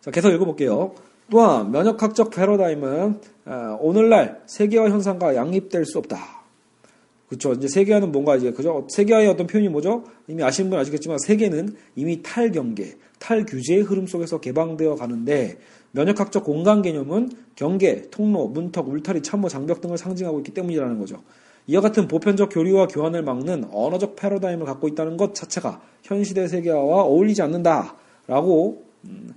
자, 0.00 0.12
계속 0.12 0.30
읽어볼게요. 0.30 0.94
또한 1.28 1.72
면역학적 1.72 2.30
패러다임은 2.30 3.20
어, 3.46 3.78
오늘날 3.80 4.40
세계화 4.46 4.88
현상과 4.90 5.34
양립될 5.34 5.84
수 5.84 5.98
없다. 5.98 6.44
그렇죠. 7.28 7.54
이제 7.54 7.66
세계화는 7.66 8.12
뭔가 8.12 8.36
이제 8.36 8.52
그죠? 8.52 8.86
세계화의 8.88 9.26
어떤 9.26 9.48
표현이 9.48 9.68
뭐죠? 9.68 10.04
이미 10.28 10.44
아시는 10.44 10.70
분 10.70 10.78
아시겠지만 10.78 11.18
세계는 11.18 11.74
이미 11.96 12.22
탈경계, 12.22 12.98
탈규제의 13.18 13.82
흐름 13.82 14.06
속에서 14.06 14.38
개방되어 14.38 14.94
가는데 14.94 15.58
면역학적 15.90 16.44
공간 16.44 16.82
개념은 16.82 17.30
경계, 17.56 18.02
통로, 18.10 18.46
문턱, 18.46 18.88
울타리, 18.88 19.22
참모, 19.22 19.48
장벽 19.48 19.80
등을 19.80 19.98
상징하고 19.98 20.38
있기 20.38 20.52
때문이라는 20.54 21.00
거죠. 21.00 21.20
이와 21.66 21.80
같은 21.80 22.06
보편적 22.06 22.50
교류와 22.52 22.86
교환을 22.88 23.22
막는 23.22 23.68
언어적 23.72 24.16
패러다임을 24.16 24.66
갖고 24.66 24.88
있다는 24.88 25.16
것 25.16 25.34
자체가 25.34 25.80
현 26.02 26.22
시대 26.24 26.46
세계화와 26.46 27.02
어울리지 27.02 27.42
않는다라고 27.42 28.84
음, 29.04 29.34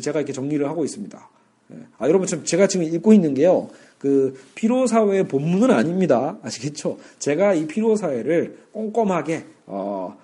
제가 0.00 0.20
이렇게 0.20 0.32
정리를 0.32 0.66
하고 0.68 0.84
있습니다. 0.84 1.28
예. 1.72 1.76
아 1.98 2.08
여러분 2.08 2.26
참 2.26 2.44
제가 2.44 2.66
지금 2.66 2.86
읽고 2.86 3.12
있는 3.12 3.34
게요. 3.34 3.68
그 3.98 4.38
피로 4.54 4.86
사회의 4.86 5.26
본문은 5.26 5.70
아닙니다. 5.70 6.38
아시겠죠? 6.42 6.98
제가 7.18 7.54
이 7.54 7.66
피로 7.66 7.96
사회를 7.96 8.58
꼼꼼하게 8.72 9.44
어 9.66 10.16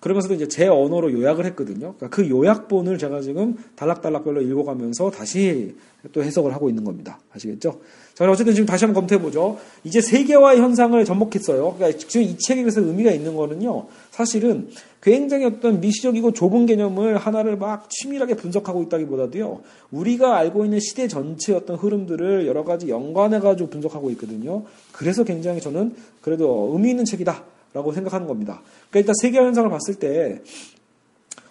그러면서도 0.00 0.34
이제 0.34 0.48
제 0.48 0.66
언어로 0.66 1.12
요약을 1.12 1.44
했거든요. 1.46 1.94
그러니까 1.96 2.08
그 2.08 2.28
요약본을 2.28 2.98
제가 2.98 3.20
지금 3.20 3.56
달락달락별로 3.76 4.40
읽어가면서 4.40 5.10
다시 5.10 5.76
또 6.12 6.22
해석을 6.22 6.54
하고 6.54 6.70
있는 6.70 6.84
겁니다. 6.84 7.20
아시겠죠? 7.32 7.80
자, 8.14 8.30
어쨌든 8.30 8.54
지금 8.54 8.66
다시 8.66 8.84
한번 8.84 9.02
검토해보죠. 9.02 9.58
이제 9.84 10.00
세계화의 10.00 10.60
현상을 10.60 11.02
접목했어요. 11.04 11.74
그러니까 11.74 11.98
지금 11.98 12.22
이 12.22 12.38
책에 12.38 12.62
그래서 12.62 12.80
의미가 12.80 13.10
있는 13.10 13.36
거는요. 13.36 13.86
사실은 14.10 14.68
굉장히 15.02 15.44
어떤 15.44 15.80
미시적이고 15.80 16.32
좁은 16.32 16.66
개념을 16.66 17.18
하나를 17.18 17.56
막 17.56 17.88
치밀하게 17.90 18.34
분석하고 18.36 18.82
있다기보다도요. 18.84 19.60
우리가 19.90 20.36
알고 20.36 20.64
있는 20.64 20.80
시대 20.80 21.08
전체의 21.08 21.58
어떤 21.58 21.76
흐름들을 21.76 22.46
여러 22.46 22.64
가지 22.64 22.88
연관해가지고 22.88 23.68
분석하고 23.68 24.10
있거든요. 24.12 24.64
그래서 24.92 25.24
굉장히 25.24 25.60
저는 25.60 25.94
그래도 26.22 26.70
의미 26.72 26.90
있는 26.90 27.04
책이다. 27.04 27.44
라고 27.72 27.92
생각하는 27.92 28.26
겁니다. 28.26 28.62
그러니까 28.90 28.98
일단 28.98 29.14
세계 29.20 29.38
현상을 29.38 29.68
봤을 29.70 29.94
때 29.94 30.42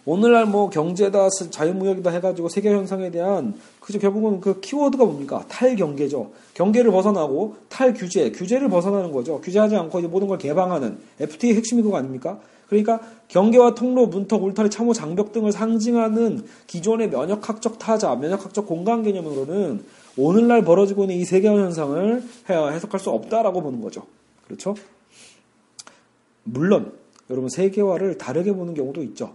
오늘날 0.05 0.45
뭐 0.45 0.69
경제다 0.69 1.29
자유무역이다 1.51 2.09
해가지고 2.09 2.49
세계 2.49 2.69
현상에 2.69 3.11
대한 3.11 3.53
그죠 3.79 3.99
결국은 3.99 4.41
그 4.41 4.59
키워드가 4.59 5.05
뭡니까 5.05 5.45
탈경계죠. 5.47 6.31
경계를 6.55 6.91
벗어나고 6.91 7.57
탈규제, 7.69 8.31
규제를 8.31 8.69
벗어나는 8.69 9.11
거죠. 9.11 9.39
규제하지 9.41 9.75
않고 9.75 9.99
이제 9.99 10.07
모든 10.07 10.27
걸 10.27 10.37
개방하는 10.37 10.97
FTA 11.19 11.55
핵심이 11.55 11.81
그거 11.81 11.97
아닙니까? 11.97 12.39
그러니까 12.69 12.99
경계와 13.27 13.75
통로, 13.75 14.07
문턱, 14.07 14.43
울타리, 14.43 14.69
참호, 14.69 14.93
장벽 14.93 15.31
등을 15.31 15.51
상징하는 15.51 16.45
기존의 16.67 17.09
면역학적 17.09 17.79
타자, 17.79 18.15
면역학적 18.15 18.67
공간 18.67 19.03
개념으로는 19.03 19.83
오늘날 20.17 20.63
벌어지고 20.63 21.03
있는 21.03 21.17
이 21.17 21.25
세계 21.25 21.49
현상을 21.49 22.23
해석할 22.49 22.99
수 22.99 23.09
없다라고 23.09 23.61
보는 23.61 23.81
거죠. 23.81 24.03
그렇죠? 24.45 24.75
물론 26.51 26.91
여러분 27.29 27.49
세계화를 27.49 28.17
다르게 28.17 28.51
보는 28.53 28.73
경우도 28.73 29.03
있죠. 29.03 29.33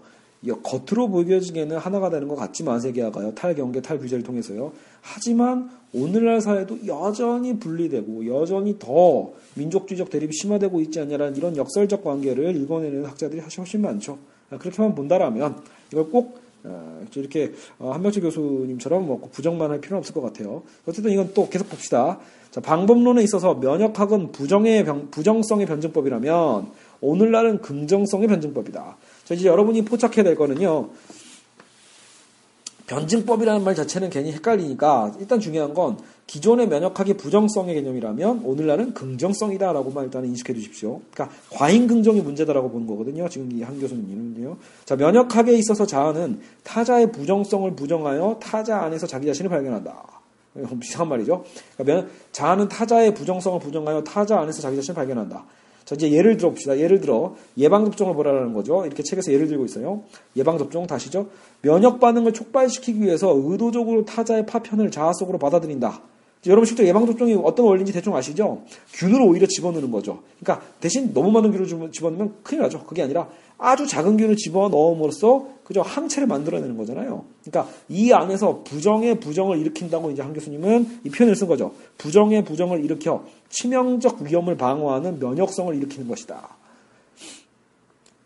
겉으로 0.63 1.09
보여지기에는 1.09 1.79
하나가 1.79 2.11
되는 2.11 2.29
것 2.29 2.37
같지만 2.37 2.81
세계화가요 2.81 3.35
탈경계 3.35 3.81
탈규제를 3.81 4.23
통해서요. 4.25 4.73
하지만 5.01 5.71
오늘날 5.95 6.41
사회도 6.41 6.87
여전히 6.87 7.59
분리되고 7.59 8.27
여전히 8.27 8.79
더 8.79 9.33
민족주의적 9.55 10.11
대립이 10.11 10.33
심화되고 10.33 10.81
있지 10.83 11.01
않냐라는 11.01 11.37
이런 11.37 11.57
역설적 11.57 12.05
관계를 12.05 12.57
읽어내는 12.57 13.07
학자들이 13.07 13.41
훨씬 13.41 13.81
많죠. 13.81 14.19
그렇게만 14.51 14.95
본다라면 14.95 15.63
이걸 15.93 16.11
꼭 16.11 16.45
어, 16.67 17.05
이렇게 17.15 17.53
어, 17.79 17.93
한명철 17.93 18.23
교수님처럼 18.23 19.07
뭐 19.07 19.21
부정만 19.31 19.71
할 19.71 19.81
필요는 19.81 19.99
없을 19.99 20.15
것 20.15 20.23
같아요. 20.23 20.63
어쨌든 20.87 21.13
이건 21.13 21.33
또 21.35 21.49
계속 21.51 21.69
봅시다. 21.69 22.19
자, 22.51 22.61
방법론에 22.61 23.23
있어서 23.23 23.55
면역학은 23.55 24.33
부정의 24.33 24.85
병, 24.85 25.11
부정성의 25.11 25.67
변증법이라면 25.67 26.71
오늘날은 27.01 27.61
긍정성의 27.63 28.29
변증법이다. 28.29 28.97
자, 29.25 29.35
이제 29.35 29.47
여러분이 29.49 29.85
포착해야 29.85 30.23
될 30.25 30.35
거는요. 30.37 30.91
변증법이라는 32.87 33.65
말 33.65 33.75
자체는 33.75 34.11
괜히 34.11 34.31
헷갈리니까 34.33 35.15
일단 35.19 35.41
중요한 35.41 35.73
건 35.73 35.99
기존의 36.27 36.69
면역학이 36.69 37.15
부정성의 37.15 37.75
개념이라면 37.77 38.43
오늘날은 38.45 38.93
긍정성이다라고만 38.95 40.05
일단 40.05 40.25
인식해 40.27 40.53
두십시오. 40.53 41.01
그러니까 41.13 41.35
과잉 41.51 41.87
긍정이 41.87 42.21
문제다라고 42.21 42.71
보는 42.71 42.87
거거든요. 42.87 43.29
지금 43.29 43.51
이 43.53 43.63
한 43.63 43.81
교수님은요. 43.81 44.57
자, 44.85 44.97
면역학에 44.97 45.53
있어서 45.55 45.87
자아는 45.87 46.41
타자의 46.63 47.11
부정성을 47.13 47.75
부정하여 47.75 48.39
타자 48.41 48.81
안에서 48.83 49.07
자기 49.07 49.27
자신을 49.27 49.49
발견한다. 49.51 50.03
이상한 50.83 51.09
말이죠. 51.09 51.45
그러니까 51.77 52.09
자아는 52.33 52.69
타자의 52.69 53.15
부정성을 53.15 53.61
부정하여 53.61 54.05
타자 54.05 54.39
안에서 54.41 54.61
자기 54.61 54.77
자신을 54.77 54.95
발견한다. 54.95 55.45
자, 55.85 55.95
이제 55.95 56.11
예를 56.11 56.37
들어 56.37 56.51
봅시다. 56.51 56.79
예를 56.79 57.01
들어 57.01 57.37
예방접종을 57.59 58.15
보라는 58.15 58.55
거죠. 58.55 58.87
이렇게 58.87 59.03
책에서 59.03 59.33
예를 59.33 59.49
들고 59.49 59.65
있어요. 59.67 60.03
예방접종 60.37 60.87
다시죠. 60.87 61.29
면역 61.63 62.01
반응을 62.01 62.33
촉발시키기 62.33 63.03
위해서 63.03 63.35
의도적으로 63.37 64.05
타자의 64.05 64.47
파편을 64.47 64.91
자아 64.91 65.13
속으로 65.13 65.39
받아들인다. 65.39 66.01
여러분 66.47 66.67
실제 66.67 66.87
예방접종이 66.87 67.35
어떤 67.43 67.67
원리인지 67.67 67.93
대충 67.93 68.15
아시죠? 68.15 68.63
균을 68.93 69.23
오히려 69.23 69.47
집어넣는 69.47 69.91
거죠. 69.91 70.23
그러니까 70.41 70.67
대신 70.81 71.13
너무 71.15 71.31
많은 71.31 71.51
균을 71.53 71.91
집어넣으면 71.91 72.35
큰일 72.43 72.63
나죠. 72.63 72.85
그게 72.85 73.03
아니라 73.03 73.29
아주 73.57 73.87
작은 73.87 74.17
균을 74.17 74.37
집어넣음으로써 74.37 75.47
그저 75.65 75.81
항체를 75.81 76.29
만들어내는 76.29 76.77
거잖아요. 76.77 77.25
그러니까 77.45 77.73
이 77.89 78.13
안에서 78.13 78.63
부정의 78.65 79.21
부정을 79.21 79.59
일으킨다고 79.59 80.11
이제 80.11 80.23
한 80.23 80.35
교수님은 80.35 81.01
이 81.05 81.11
표현을 81.11 81.35
쓴 81.37 81.49
거죠. 81.49 81.73
부정의 81.97 82.45
부정을 82.45 82.85
일으켜 82.85 83.25
치명적 83.49 84.23
위험을 84.23 84.57
방어하는 84.57 85.21
면역성을 85.21 85.75
일으키는 85.77 86.09
것이다. 86.09 86.49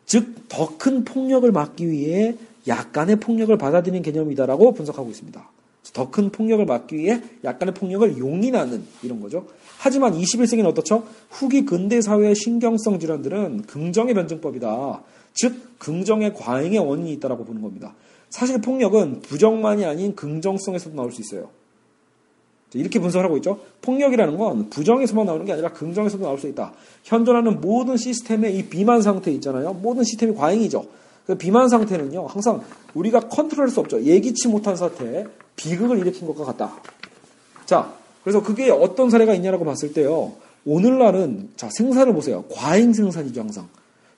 즉, 0.07 0.49
더 0.49 0.79
큰 0.79 1.05
폭력을 1.05 1.51
막기 1.53 1.89
위해 1.91 2.35
약간의 2.67 3.17
폭력을 3.17 3.57
받아들이는 3.57 4.03
개념이다라고 4.03 4.73
분석하고 4.73 5.11
있습니다. 5.11 5.49
더 5.93 6.11
큰 6.11 6.31
폭력을 6.31 6.65
막기 6.65 6.97
위해 6.97 7.23
약간의 7.45 7.75
폭력을 7.75 8.19
용인하는 8.19 8.85
이런 9.03 9.21
거죠. 9.21 9.47
하지만 9.79 10.13
21세기는 10.13 10.67
어떻죠? 10.67 11.05
후기 11.31 11.65
근대 11.65 12.01
사회의 12.01 12.35
신경성 12.35 12.99
질환들은 12.99 13.63
긍정의 13.63 14.15
변증법이다. 14.15 15.03
즉 15.35 15.79
긍정의 15.79 16.35
과잉의 16.35 16.79
원인이 16.81 17.13
있다라고 17.15 17.45
보는 17.45 17.63
겁니다. 17.63 17.95
사실 18.31 18.61
폭력은 18.61 19.23
부정만이 19.23 19.85
아닌 19.85 20.15
긍정성에서도 20.15 20.95
나올 20.97 21.13
수 21.13 21.21
있어요. 21.21 21.49
이렇게 22.75 22.99
분석을 22.99 23.25
하고 23.25 23.37
있죠. 23.39 23.61
폭력이라는 23.81 24.37
건 24.37 24.69
부정에서만 24.69 25.25
나오는 25.27 25.47
게 25.47 25.53
아니라 25.53 25.73
긍정에서도 25.73 26.23
나올 26.23 26.39
수 26.39 26.49
있다. 26.49 26.73
현존하는 27.05 27.61
모든 27.61 27.97
시스템의 27.97 28.57
이 28.59 28.65
비만 28.65 29.01
상태 29.01 29.31
있잖아요. 29.33 29.73
모든 29.73 30.05
시스템이 30.05 30.35
과잉이죠. 30.35 30.85
그 31.27 31.35
비만 31.37 31.69
상태는요, 31.69 32.27
항상 32.27 32.63
우리가 32.95 33.21
컨트롤할 33.29 33.71
수 33.71 33.81
없죠. 33.81 34.03
예기치 34.03 34.49
못한 34.49 34.77
사태에 34.77 35.27
비극을 35.59 35.99
일으킨 35.99 36.27
것과 36.27 36.45
같다. 36.45 36.73
자, 37.67 37.93
그래서 38.23 38.43
그게 38.43 38.71
어떤 38.71 39.11
사례가 39.11 39.35
있냐라고 39.35 39.65
봤을 39.67 39.93
때요. 39.93 40.33
오늘날은 40.65 41.51
자 41.57 41.69
생산을 41.71 42.15
보세요. 42.15 42.45
과잉 42.51 42.95
생산이죠 42.95 43.41
항상. 43.41 43.69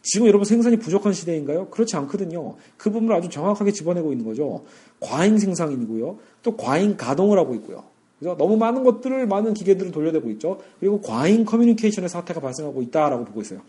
지금 0.02 0.26
여러분 0.26 0.44
생산이 0.44 0.78
부족한 0.78 1.12
시대인가요? 1.12 1.66
그렇지 1.68 1.96
않거든요. 1.96 2.56
그 2.76 2.90
부분을 2.90 3.14
아주 3.14 3.28
정확하게 3.28 3.72
집어내고 3.72 4.12
있는 4.12 4.24
거죠. 4.24 4.64
과잉 5.00 5.38
생산이고요. 5.38 6.18
또 6.42 6.56
과잉 6.56 6.96
가동을 6.96 7.38
하고 7.38 7.54
있고요. 7.56 7.84
그죠? 8.18 8.36
너무 8.38 8.56
많은 8.56 8.84
것들을 8.84 9.26
많은 9.26 9.54
기계들을 9.54 9.92
돌려대고 9.92 10.30
있죠. 10.32 10.60
그리고 10.78 11.00
과잉 11.00 11.44
커뮤니케이션의 11.44 12.08
사태가 12.08 12.40
발생하고 12.40 12.82
있다라고 12.82 13.24
보고 13.24 13.40
있어요. 13.40 13.60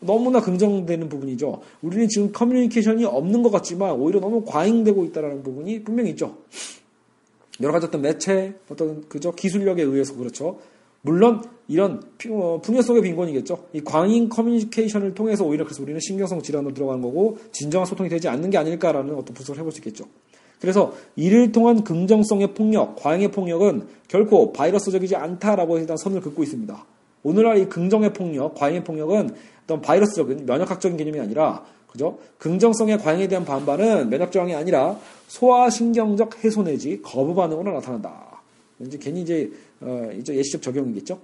너무나 0.00 0.40
긍정되는 0.40 1.08
부분이죠. 1.08 1.60
우리는 1.82 2.08
지금 2.08 2.32
커뮤니케이션이 2.32 3.04
없는 3.04 3.42
것 3.42 3.50
같지만 3.50 3.92
오히려 3.92 4.20
너무 4.20 4.44
과잉되고 4.44 5.04
있다라는 5.06 5.42
부분이 5.42 5.84
분명히 5.84 6.10
있죠. 6.10 6.36
여러 7.60 7.72
가지 7.72 7.86
어떤 7.86 8.02
매체, 8.02 8.54
어떤 8.68 9.08
그죠 9.08 9.32
기술력에 9.32 9.82
의해서 9.82 10.14
그렇죠. 10.14 10.58
물론 11.02 11.42
이런 11.68 12.02
어, 12.30 12.60
풍요 12.62 12.82
속의 12.82 13.02
빈곤이겠죠. 13.02 13.68
이 13.72 13.80
광인 13.80 14.28
커뮤니케이션을 14.28 15.14
통해서 15.14 15.44
오히려 15.44 15.64
그래서 15.64 15.82
우리는 15.82 15.98
신경성 16.00 16.42
질환으로 16.42 16.74
들어가는 16.74 17.00
거고 17.00 17.38
진정한 17.52 17.86
소통이 17.86 18.10
되지 18.10 18.28
않는 18.28 18.50
게 18.50 18.58
아닐까라는 18.58 19.14
어떤 19.14 19.34
분석을 19.34 19.58
해볼 19.60 19.72
수 19.72 19.78
있겠죠. 19.78 20.04
그래서 20.60 20.92
이를 21.16 21.52
통한 21.52 21.84
긍정성의 21.84 22.52
폭력, 22.52 22.96
과잉의 22.96 23.30
폭력은 23.30 23.86
결코 24.08 24.52
바이러스적이지 24.52 25.16
않다라고 25.16 25.78
일단 25.78 25.96
선을 25.96 26.20
긋고 26.20 26.42
있습니다. 26.42 26.84
오늘날 27.22 27.58
이 27.58 27.66
긍정의 27.66 28.12
폭력, 28.12 28.54
과잉의 28.54 28.84
폭력은 28.84 29.30
어떤 29.64 29.80
바이러스적인 29.80 30.44
면역학적인 30.44 30.98
개념이 30.98 31.20
아니라 31.20 31.64
그죠? 31.90 32.18
긍정성의 32.38 32.98
과잉에 32.98 33.28
대한 33.28 33.44
반발은 33.44 34.10
면역 34.10 34.32
저항이 34.32 34.54
아니라 34.54 34.98
소아신경적 35.28 36.44
해소 36.44 36.62
내지 36.62 37.02
거부 37.02 37.34
반응으로 37.34 37.72
나타난다. 37.72 38.42
이제 38.80 38.98
괜히 38.98 39.22
이제 39.22 39.50
어, 39.80 40.10
예시적 40.28 40.62
적용이겠죠. 40.62 41.18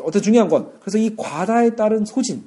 어떤 0.00 0.22
중요한 0.22 0.48
건 0.48 0.70
그래서 0.80 0.98
이 0.98 1.14
과다에 1.16 1.74
따른 1.74 2.04
소진, 2.04 2.44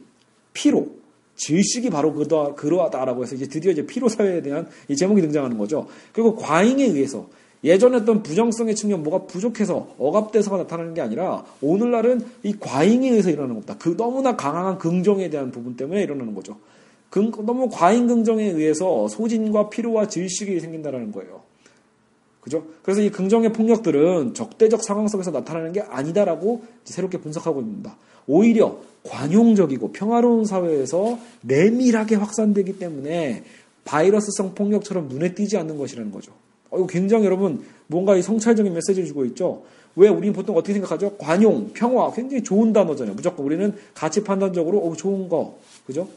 피로, 0.54 0.88
질식이 1.36 1.90
바로 1.90 2.14
그러, 2.14 2.56
그러하다라고 2.56 3.24
해서 3.24 3.36
이제 3.36 3.48
드디어 3.48 3.72
이제 3.72 3.86
피로 3.86 4.08
사회에 4.08 4.42
대한 4.42 4.68
이 4.88 4.96
제목이 4.96 5.22
등장하는 5.22 5.58
거죠. 5.58 5.88
그리고 6.14 6.36
과잉에 6.36 6.86
의해서 6.86 7.28
예전에 7.64 7.98
어떤 7.98 8.22
부정성의 8.22 8.76
측면 8.76 9.04
뭐가 9.04 9.26
부족해서 9.26 9.96
억압돼서가 9.98 10.58
나타나는 10.58 10.94
게 10.94 11.02
아니라 11.02 11.44
오늘날은 11.62 12.24
이 12.44 12.56
과잉에 12.60 13.10
의해서 13.10 13.30
일어나는 13.32 13.56
겁니다. 13.56 13.76
그 13.80 13.98
너무나 13.98 14.36
강한 14.36 14.78
긍정에 14.78 15.30
대한 15.30 15.52
부분 15.52 15.76
때문에 15.76 16.04
일어나는 16.04 16.36
거죠. 16.36 16.58
그 17.16 17.46
너무 17.46 17.70
과잉 17.70 18.08
긍정에 18.08 18.44
의해서 18.44 19.08
소진과 19.08 19.70
피로와 19.70 20.10
질식이 20.10 20.60
생긴다는 20.60 21.14
거예요. 21.14 21.42
그죠? 22.42 22.66
그래서 22.84 23.02
이 23.02 23.10
긍정의 23.10 23.54
폭력들은 23.54 24.34
적대적 24.34 24.84
상황 24.84 25.08
속에서 25.08 25.32
나타나는 25.32 25.72
게 25.72 25.80
아니다라고 25.80 26.64
새롭게 26.84 27.20
분석하고 27.20 27.62
있습니다. 27.62 27.96
오히려 28.28 28.78
관용적이고 29.04 29.94
평화로운 29.94 30.44
사회에서 30.44 31.18
내밀하게 31.42 32.16
확산되기 32.16 32.80
때문에 32.80 33.44
바이러스성 33.86 34.54
폭력처럼 34.54 35.08
눈에 35.08 35.34
띄지 35.34 35.58
않는 35.58 35.78
것이라는 35.78 36.12
거죠. 36.12 36.34
어, 36.70 36.80
이거 36.80 36.88
굉장히 36.88 37.26
여러분 37.26 37.64
뭔가 37.88 38.18
이 38.18 38.22
성찰적인 38.22 38.74
메시지를 38.74 39.08
주고 39.08 39.24
있죠. 39.26 39.64
왜 39.96 40.10
우리는 40.10 40.34
보통 40.34 40.58
어떻게 40.58 40.74
생각하죠? 40.74 41.16
관용, 41.18 41.72
평화 41.74 42.12
굉장히 42.12 42.44
좋은 42.44 42.74
단어잖아요. 42.74 43.16
무조건 43.16 43.46
우리는 43.46 43.74
가치 43.94 44.22
판단적으로 44.22 44.80
어 44.80 44.94
좋은 44.96 45.30
거, 45.30 45.58
그죠? 45.86 46.10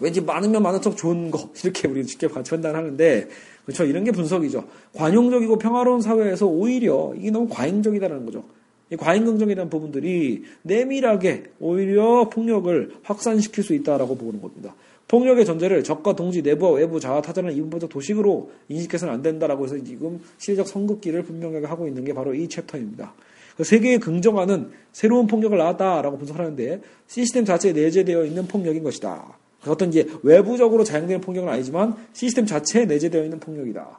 왠지 0.00 0.20
많으면 0.20 0.62
많을수록 0.62 0.96
좋은 0.96 1.30
거 1.30 1.50
이렇게 1.62 1.88
우리 1.88 2.04
쉽게 2.04 2.28
판단하는데 2.28 3.28
그렇죠. 3.64 3.84
이런 3.84 4.04
게 4.04 4.12
분석이죠. 4.12 4.64
관용적이고 4.94 5.58
평화로운 5.58 6.00
사회에서 6.00 6.46
오히려 6.46 7.12
이게 7.16 7.30
너무 7.30 7.48
과잉적이다라는 7.48 8.24
거죠. 8.24 8.44
이 8.90 8.96
과잉 8.96 9.36
대한 9.36 9.68
부분들이 9.68 10.44
내밀하게 10.62 11.44
오히려 11.60 12.30
폭력을 12.30 12.92
확산시킬 13.02 13.62
수 13.62 13.74
있다라고 13.74 14.16
보는 14.16 14.40
겁니다. 14.40 14.74
폭력의 15.08 15.44
전제를 15.44 15.84
적과 15.84 16.14
동지, 16.14 16.42
내부와 16.42 16.72
외부, 16.72 17.00
자아, 17.00 17.22
타자는 17.22 17.54
이분법적 17.54 17.90
도식으로 17.90 18.50
인식해서는 18.68 19.12
안 19.12 19.22
된다라고 19.22 19.64
해서 19.64 19.82
지금 19.82 20.20
시대적 20.36 20.68
선긋기를 20.68 21.22
분명하게 21.24 21.66
하고 21.66 21.86
있는 21.88 22.04
게 22.04 22.12
바로 22.12 22.34
이 22.34 22.48
챕터입니다. 22.48 23.14
그 23.56 23.64
세계의 23.64 24.00
긍정화는 24.00 24.70
새로운 24.92 25.26
폭력을 25.26 25.56
낳았다라고 25.56 26.18
분석하는데 26.18 26.80
시스템 27.06 27.44
자체에 27.44 27.72
내재되어 27.72 28.24
있는 28.24 28.46
폭력인 28.46 28.82
것이다. 28.82 29.37
어떤 29.66 29.88
이제 29.88 30.08
외부적으로 30.22 30.84
자행되는 30.84 31.20
폭력은 31.20 31.48
아니지만 31.48 31.96
시스템 32.12 32.46
자체에 32.46 32.84
내재되어 32.84 33.24
있는 33.24 33.40
폭력이다. 33.40 33.98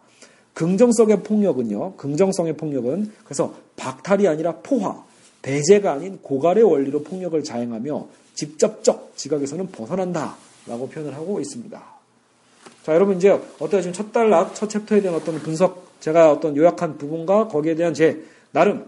긍정성의 0.54 1.24
폭력은요, 1.24 1.96
긍정성의 1.96 2.58
폭력은 2.58 3.12
그래서 3.24 3.54
박탈이 3.76 4.28
아니라 4.28 4.56
포화, 4.58 5.04
배제가 5.42 5.94
아닌 5.94 6.20
고갈의 6.22 6.64
원리로 6.64 7.04
폭력을 7.04 7.42
자행하며 7.44 8.08
직접적 8.36 9.14
지각에서는 9.16 9.68
벗어난다. 9.72 10.36
라고 10.70 10.88
표현을 10.88 11.16
하고 11.16 11.40
있습니다. 11.40 11.84
자, 12.84 12.94
여러분 12.94 13.18
이제 13.18 13.30
어때요? 13.60 13.82
지금 13.82 13.94
첫 13.94 14.12
단락, 14.12 14.54
첫 14.56 14.70
챕터에 14.70 15.02
대한 15.02 15.18
어떤 15.18 15.40
분석, 15.40 16.00
제가 16.00 16.32
어떤 16.32 16.56
요약한 16.56 16.98
부분과 16.98 17.48
거기에 17.48 17.76
대한 17.76 17.94
제 17.94 18.24
나름 18.52 18.86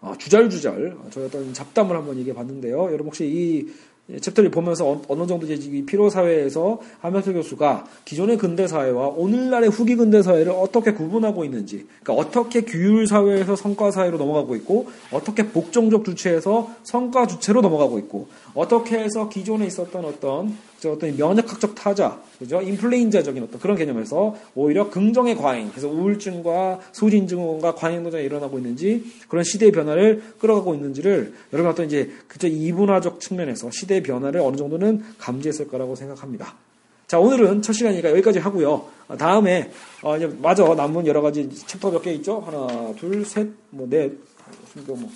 어, 0.00 0.14
주절주절 0.16 0.96
저희 1.10 1.24
어떤 1.24 1.52
잡담을 1.52 1.96
한번 1.96 2.16
얘기해 2.18 2.34
봤는데요. 2.34 2.84
여러분 2.86 3.06
혹시 3.08 3.26
이 3.26 3.72
챕터를 4.20 4.50
보면서 4.50 4.88
어, 4.88 5.02
어느 5.08 5.26
정도 5.26 5.46
이제 5.46 5.54
이 5.54 5.84
피로 5.84 6.08
사회에서 6.08 6.80
한명철 7.00 7.34
교수가 7.34 7.86
기존의 8.04 8.38
근대 8.38 8.68
사회와 8.68 9.08
오늘날의 9.08 9.70
후기 9.70 9.96
근대 9.96 10.22
사회를 10.22 10.52
어떻게 10.52 10.92
구분하고 10.92 11.44
있는지, 11.44 11.86
그러니까 12.02 12.12
어떻게 12.14 12.60
규율 12.60 13.06
사회에서 13.06 13.56
성과 13.56 13.90
사회로 13.90 14.16
넘어가고 14.18 14.54
있고, 14.56 14.88
어떻게 15.10 15.48
복종적 15.48 16.04
주체에서 16.04 16.70
성과 16.84 17.26
주체로 17.26 17.60
넘어가고 17.62 17.98
있고, 18.00 18.28
어떻게 18.54 18.98
해서 18.98 19.28
기존에 19.28 19.66
있었던 19.66 20.04
어떤 20.04 20.56
어떤 20.92 21.16
면역학적 21.16 21.74
타자, 21.74 22.20
그죠? 22.38 22.60
인플레인자적인 22.60 23.42
어떤 23.42 23.60
그런 23.60 23.76
개념에서 23.76 24.36
오히려 24.54 24.90
긍정의 24.90 25.36
과잉, 25.36 25.70
그래서 25.70 25.88
우울증과 25.88 26.80
소진 26.92 27.26
증후군과 27.28 27.74
과잉 27.74 28.02
노장이 28.02 28.24
일어나고 28.24 28.58
있는지 28.58 29.04
그런 29.28 29.44
시대의 29.44 29.72
변화를 29.72 30.22
끌어가고 30.38 30.74
있는지를 30.74 31.34
여러분 31.52 31.70
어떤 31.70 31.86
이제 31.86 32.10
그저 32.28 32.48
이분화적 32.48 33.20
측면에서 33.20 33.70
시대의 33.70 34.02
변화를 34.02 34.40
어느 34.40 34.56
정도는 34.56 35.04
감지했을 35.18 35.68
거라고 35.68 35.94
생각합니다. 35.94 36.54
자, 37.06 37.20
오늘은 37.20 37.62
첫 37.62 37.72
시간이니까 37.72 38.10
여기까지 38.10 38.40
하고요. 38.40 38.86
다음에 39.16 39.70
어, 40.02 40.16
이제 40.16 40.26
마저 40.26 40.74
남은 40.74 41.06
여러 41.06 41.22
가지 41.22 41.48
챕터 41.48 41.90
몇 41.92 42.02
개 42.02 42.12
있죠? 42.14 42.40
하나, 42.40 42.92
둘, 42.98 43.24
셋, 43.24 43.48
뭐 43.70 43.86
넷, 43.88 44.12
뭐 44.86 45.08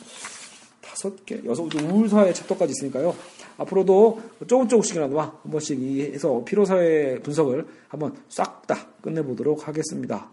다섯 0.81 1.27
개, 1.27 1.41
여섯 1.45 1.69
개 1.69 1.83
우울사회 1.83 2.33
chapter까지 2.33 2.73
있으니까요. 2.73 3.15
앞으로도 3.61 4.21
조금 4.47 4.69
조금씩이나마 4.69 5.23
한 5.43 5.51
번씩 5.51 5.81
해서 6.13 6.43
피로사회 6.45 7.21
분석을 7.21 7.67
한번 7.89 8.15
싹 8.29 8.67
다 8.67 8.87
끝내보도록 9.03 9.67
하겠습니다. 9.67 10.31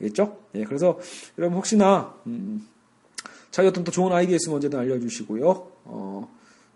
알겠죠? 0.00 0.38
예, 0.56 0.64
그래서 0.64 0.98
여러분 1.38 1.58
혹시나 1.58 2.14
음, 2.26 2.66
자기 3.50 3.68
어떤 3.68 3.84
또 3.84 3.92
좋은 3.92 4.12
아이디어 4.12 4.36
있으면 4.36 4.56
언제든 4.56 4.78
알려주시고요. 4.78 5.66
어, 5.84 6.28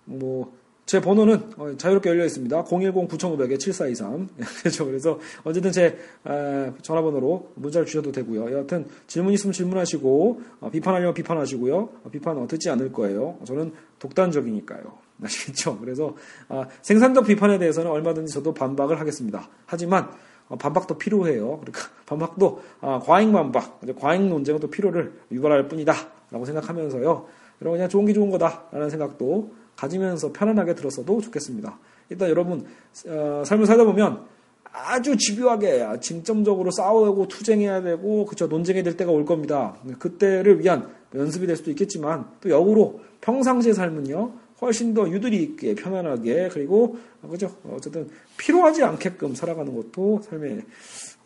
뭐, 0.05 0.53
제 0.87 1.01
번호는 1.01 1.51
어, 1.57 1.77
자유롭게 1.77 2.11
열려 2.11 2.25
있습니다. 2.25 2.65
010-9500-7423. 2.65 4.29
그렇죠. 4.63 4.87
그래서 4.87 5.19
언제든 5.45 5.73
제 5.73 5.99
에, 6.27 6.73
전화번호로 6.83 7.53
문자를 7.57 7.87
주셔도 7.87 8.11
되고요. 8.13 8.53
여하튼 8.53 8.87
질문 9.07 9.33
있으면 9.33 9.53
질문하시고 9.53 10.43
어, 10.61 10.71
비판하려면 10.71 11.15
비판하시고요. 11.15 11.77
어, 11.77 12.11
비판 12.11 12.39
어, 12.39 12.47
듣지 12.47 12.71
않을 12.71 12.93
거예요. 12.93 13.39
저는 13.45 13.73
독단적이니까요. 13.99 15.10
아시겠죠? 15.23 15.79
그래서 15.79 16.15
아, 16.49 16.67
생산적 16.83 17.27
비판에 17.27 17.59
대해서는 17.59 17.91
얼마든지 17.91 18.33
저도 18.33 18.55
반박을 18.55 19.01
하겠습니다. 19.01 19.49
하지만 19.67 20.11
어, 20.49 20.57
반박도 20.57 20.99
필요해요. 20.99 21.61
그러니까 21.61 21.81
반박도 22.07 22.63
아, 22.81 23.01
과잉 23.03 23.33
반박, 23.33 23.81
과잉 23.99 24.29
논쟁은 24.29 24.61
또 24.61 24.69
필요를 24.69 25.13
유발할 25.31 25.69
뿐이다라고 25.69 26.45
생각하면서요. 26.45 27.27
여러분 27.63 27.79
그냥 27.79 27.89
좋은 27.89 28.07
게 28.07 28.13
좋은 28.13 28.31
거다라는 28.31 28.91
생각도 28.91 29.53
가지면서 29.77 30.33
편안하게 30.33 30.75
들었어도 30.75 31.21
좋겠습니다. 31.21 31.79
일단 32.09 32.29
여러분 32.29 32.67
어, 33.07 33.43
삶을 33.45 33.67
살다 33.67 33.85
보면 33.85 34.25
아주 34.73 35.17
집요하게 35.17 36.01
징점적으로 36.01 36.71
싸우고 36.71 37.29
투쟁해야 37.29 37.83
되고 37.83 38.25
그쵸 38.25 38.47
논쟁이 38.47 38.83
될 38.83 38.97
때가 38.97 39.11
올 39.11 39.25
겁니다. 39.25 39.77
그때를 39.99 40.61
위한 40.61 40.89
연습이 41.15 41.47
될 41.47 41.57
수도 41.57 41.71
있겠지만 41.71 42.27
또 42.41 42.51
역으로 42.51 43.01
평상시의 43.21 43.75
삶은요 43.75 44.33
훨씬 44.61 44.95
더 44.95 45.09
유들이 45.09 45.43
있게 45.43 45.75
편안하게 45.75 46.51
그리고 46.53 46.99
그죠 47.31 47.55
어쨌든 47.71 48.09
피로하지 48.37 48.83
않게끔 48.83 49.35
살아가는 49.35 49.75
것도 49.75 50.23
삶의 50.23 50.63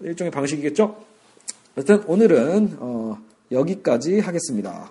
일종의 0.01 0.31
방식이겠죠. 0.31 0.97
어쨌든 1.77 2.05
오늘은 2.09 2.77
어, 2.79 3.19
여기까지 3.51 4.21
하겠습니다. 4.21 4.91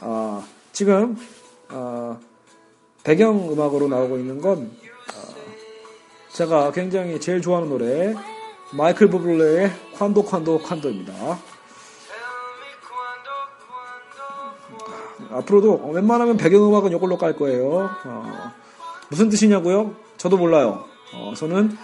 어, 0.00 0.42
지금 0.72 1.16
어, 1.70 2.18
배경 3.04 3.50
음악으로 3.50 3.88
나오고 3.88 4.18
있는 4.18 4.40
건 4.40 4.64
어, 4.64 6.34
제가 6.34 6.72
굉장히 6.72 7.20
제일 7.20 7.40
좋아하는 7.40 7.70
노래 7.70 8.14
마이클 8.72 9.08
부블레의 9.08 9.70
콴도 9.94 10.24
콴도 10.24 10.58
콴도입니다. 10.58 11.38
앞으로도 15.30 15.90
웬만하면 15.92 16.36
배경음악은 16.36 16.92
이걸로 16.92 17.16
깔 17.18 17.36
거예요. 17.36 17.90
어, 18.04 18.52
무슨 19.10 19.28
뜻이냐고요? 19.28 19.94
저도 20.16 20.36
몰라요. 20.36 20.84
어, 21.14 21.32
저는 21.36 21.76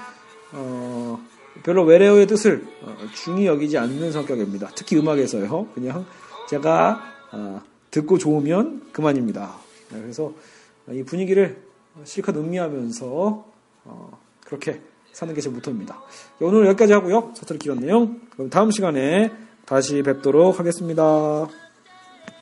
어, 0.53 1.19
별로 1.63 1.85
외래어의 1.85 2.27
뜻을 2.27 2.67
어, 2.83 2.97
중히 3.15 3.47
여기지 3.47 3.79
않는 3.79 4.13
성격입니다. 4.13 4.71
특히 4.75 4.97
음악에서요. 4.99 5.69
그냥 5.75 6.05
제가 6.49 7.01
어, 7.33 7.63
듣고 7.91 8.19
좋으면 8.19 8.83
그만입니다. 8.93 9.55
네, 9.91 10.01
그래서 10.01 10.33
이 10.91 11.03
분위기를 11.03 11.63
실컷 12.05 12.37
음미하면서 12.37 13.45
어, 13.85 14.19
그렇게 14.45 14.81
사는 15.13 15.33
게 15.35 15.41
제 15.41 15.49
모토입니다. 15.49 15.99
오늘 16.41 16.67
여기까지 16.67 16.93
하고요. 16.93 17.33
서투리 17.35 17.59
길었네요. 17.59 18.11
그럼 18.35 18.51
다음 18.51 18.71
시간에 18.71 19.33
다시 19.65 20.03
뵙도록 20.03 20.61
하겠습니다. 20.61 21.49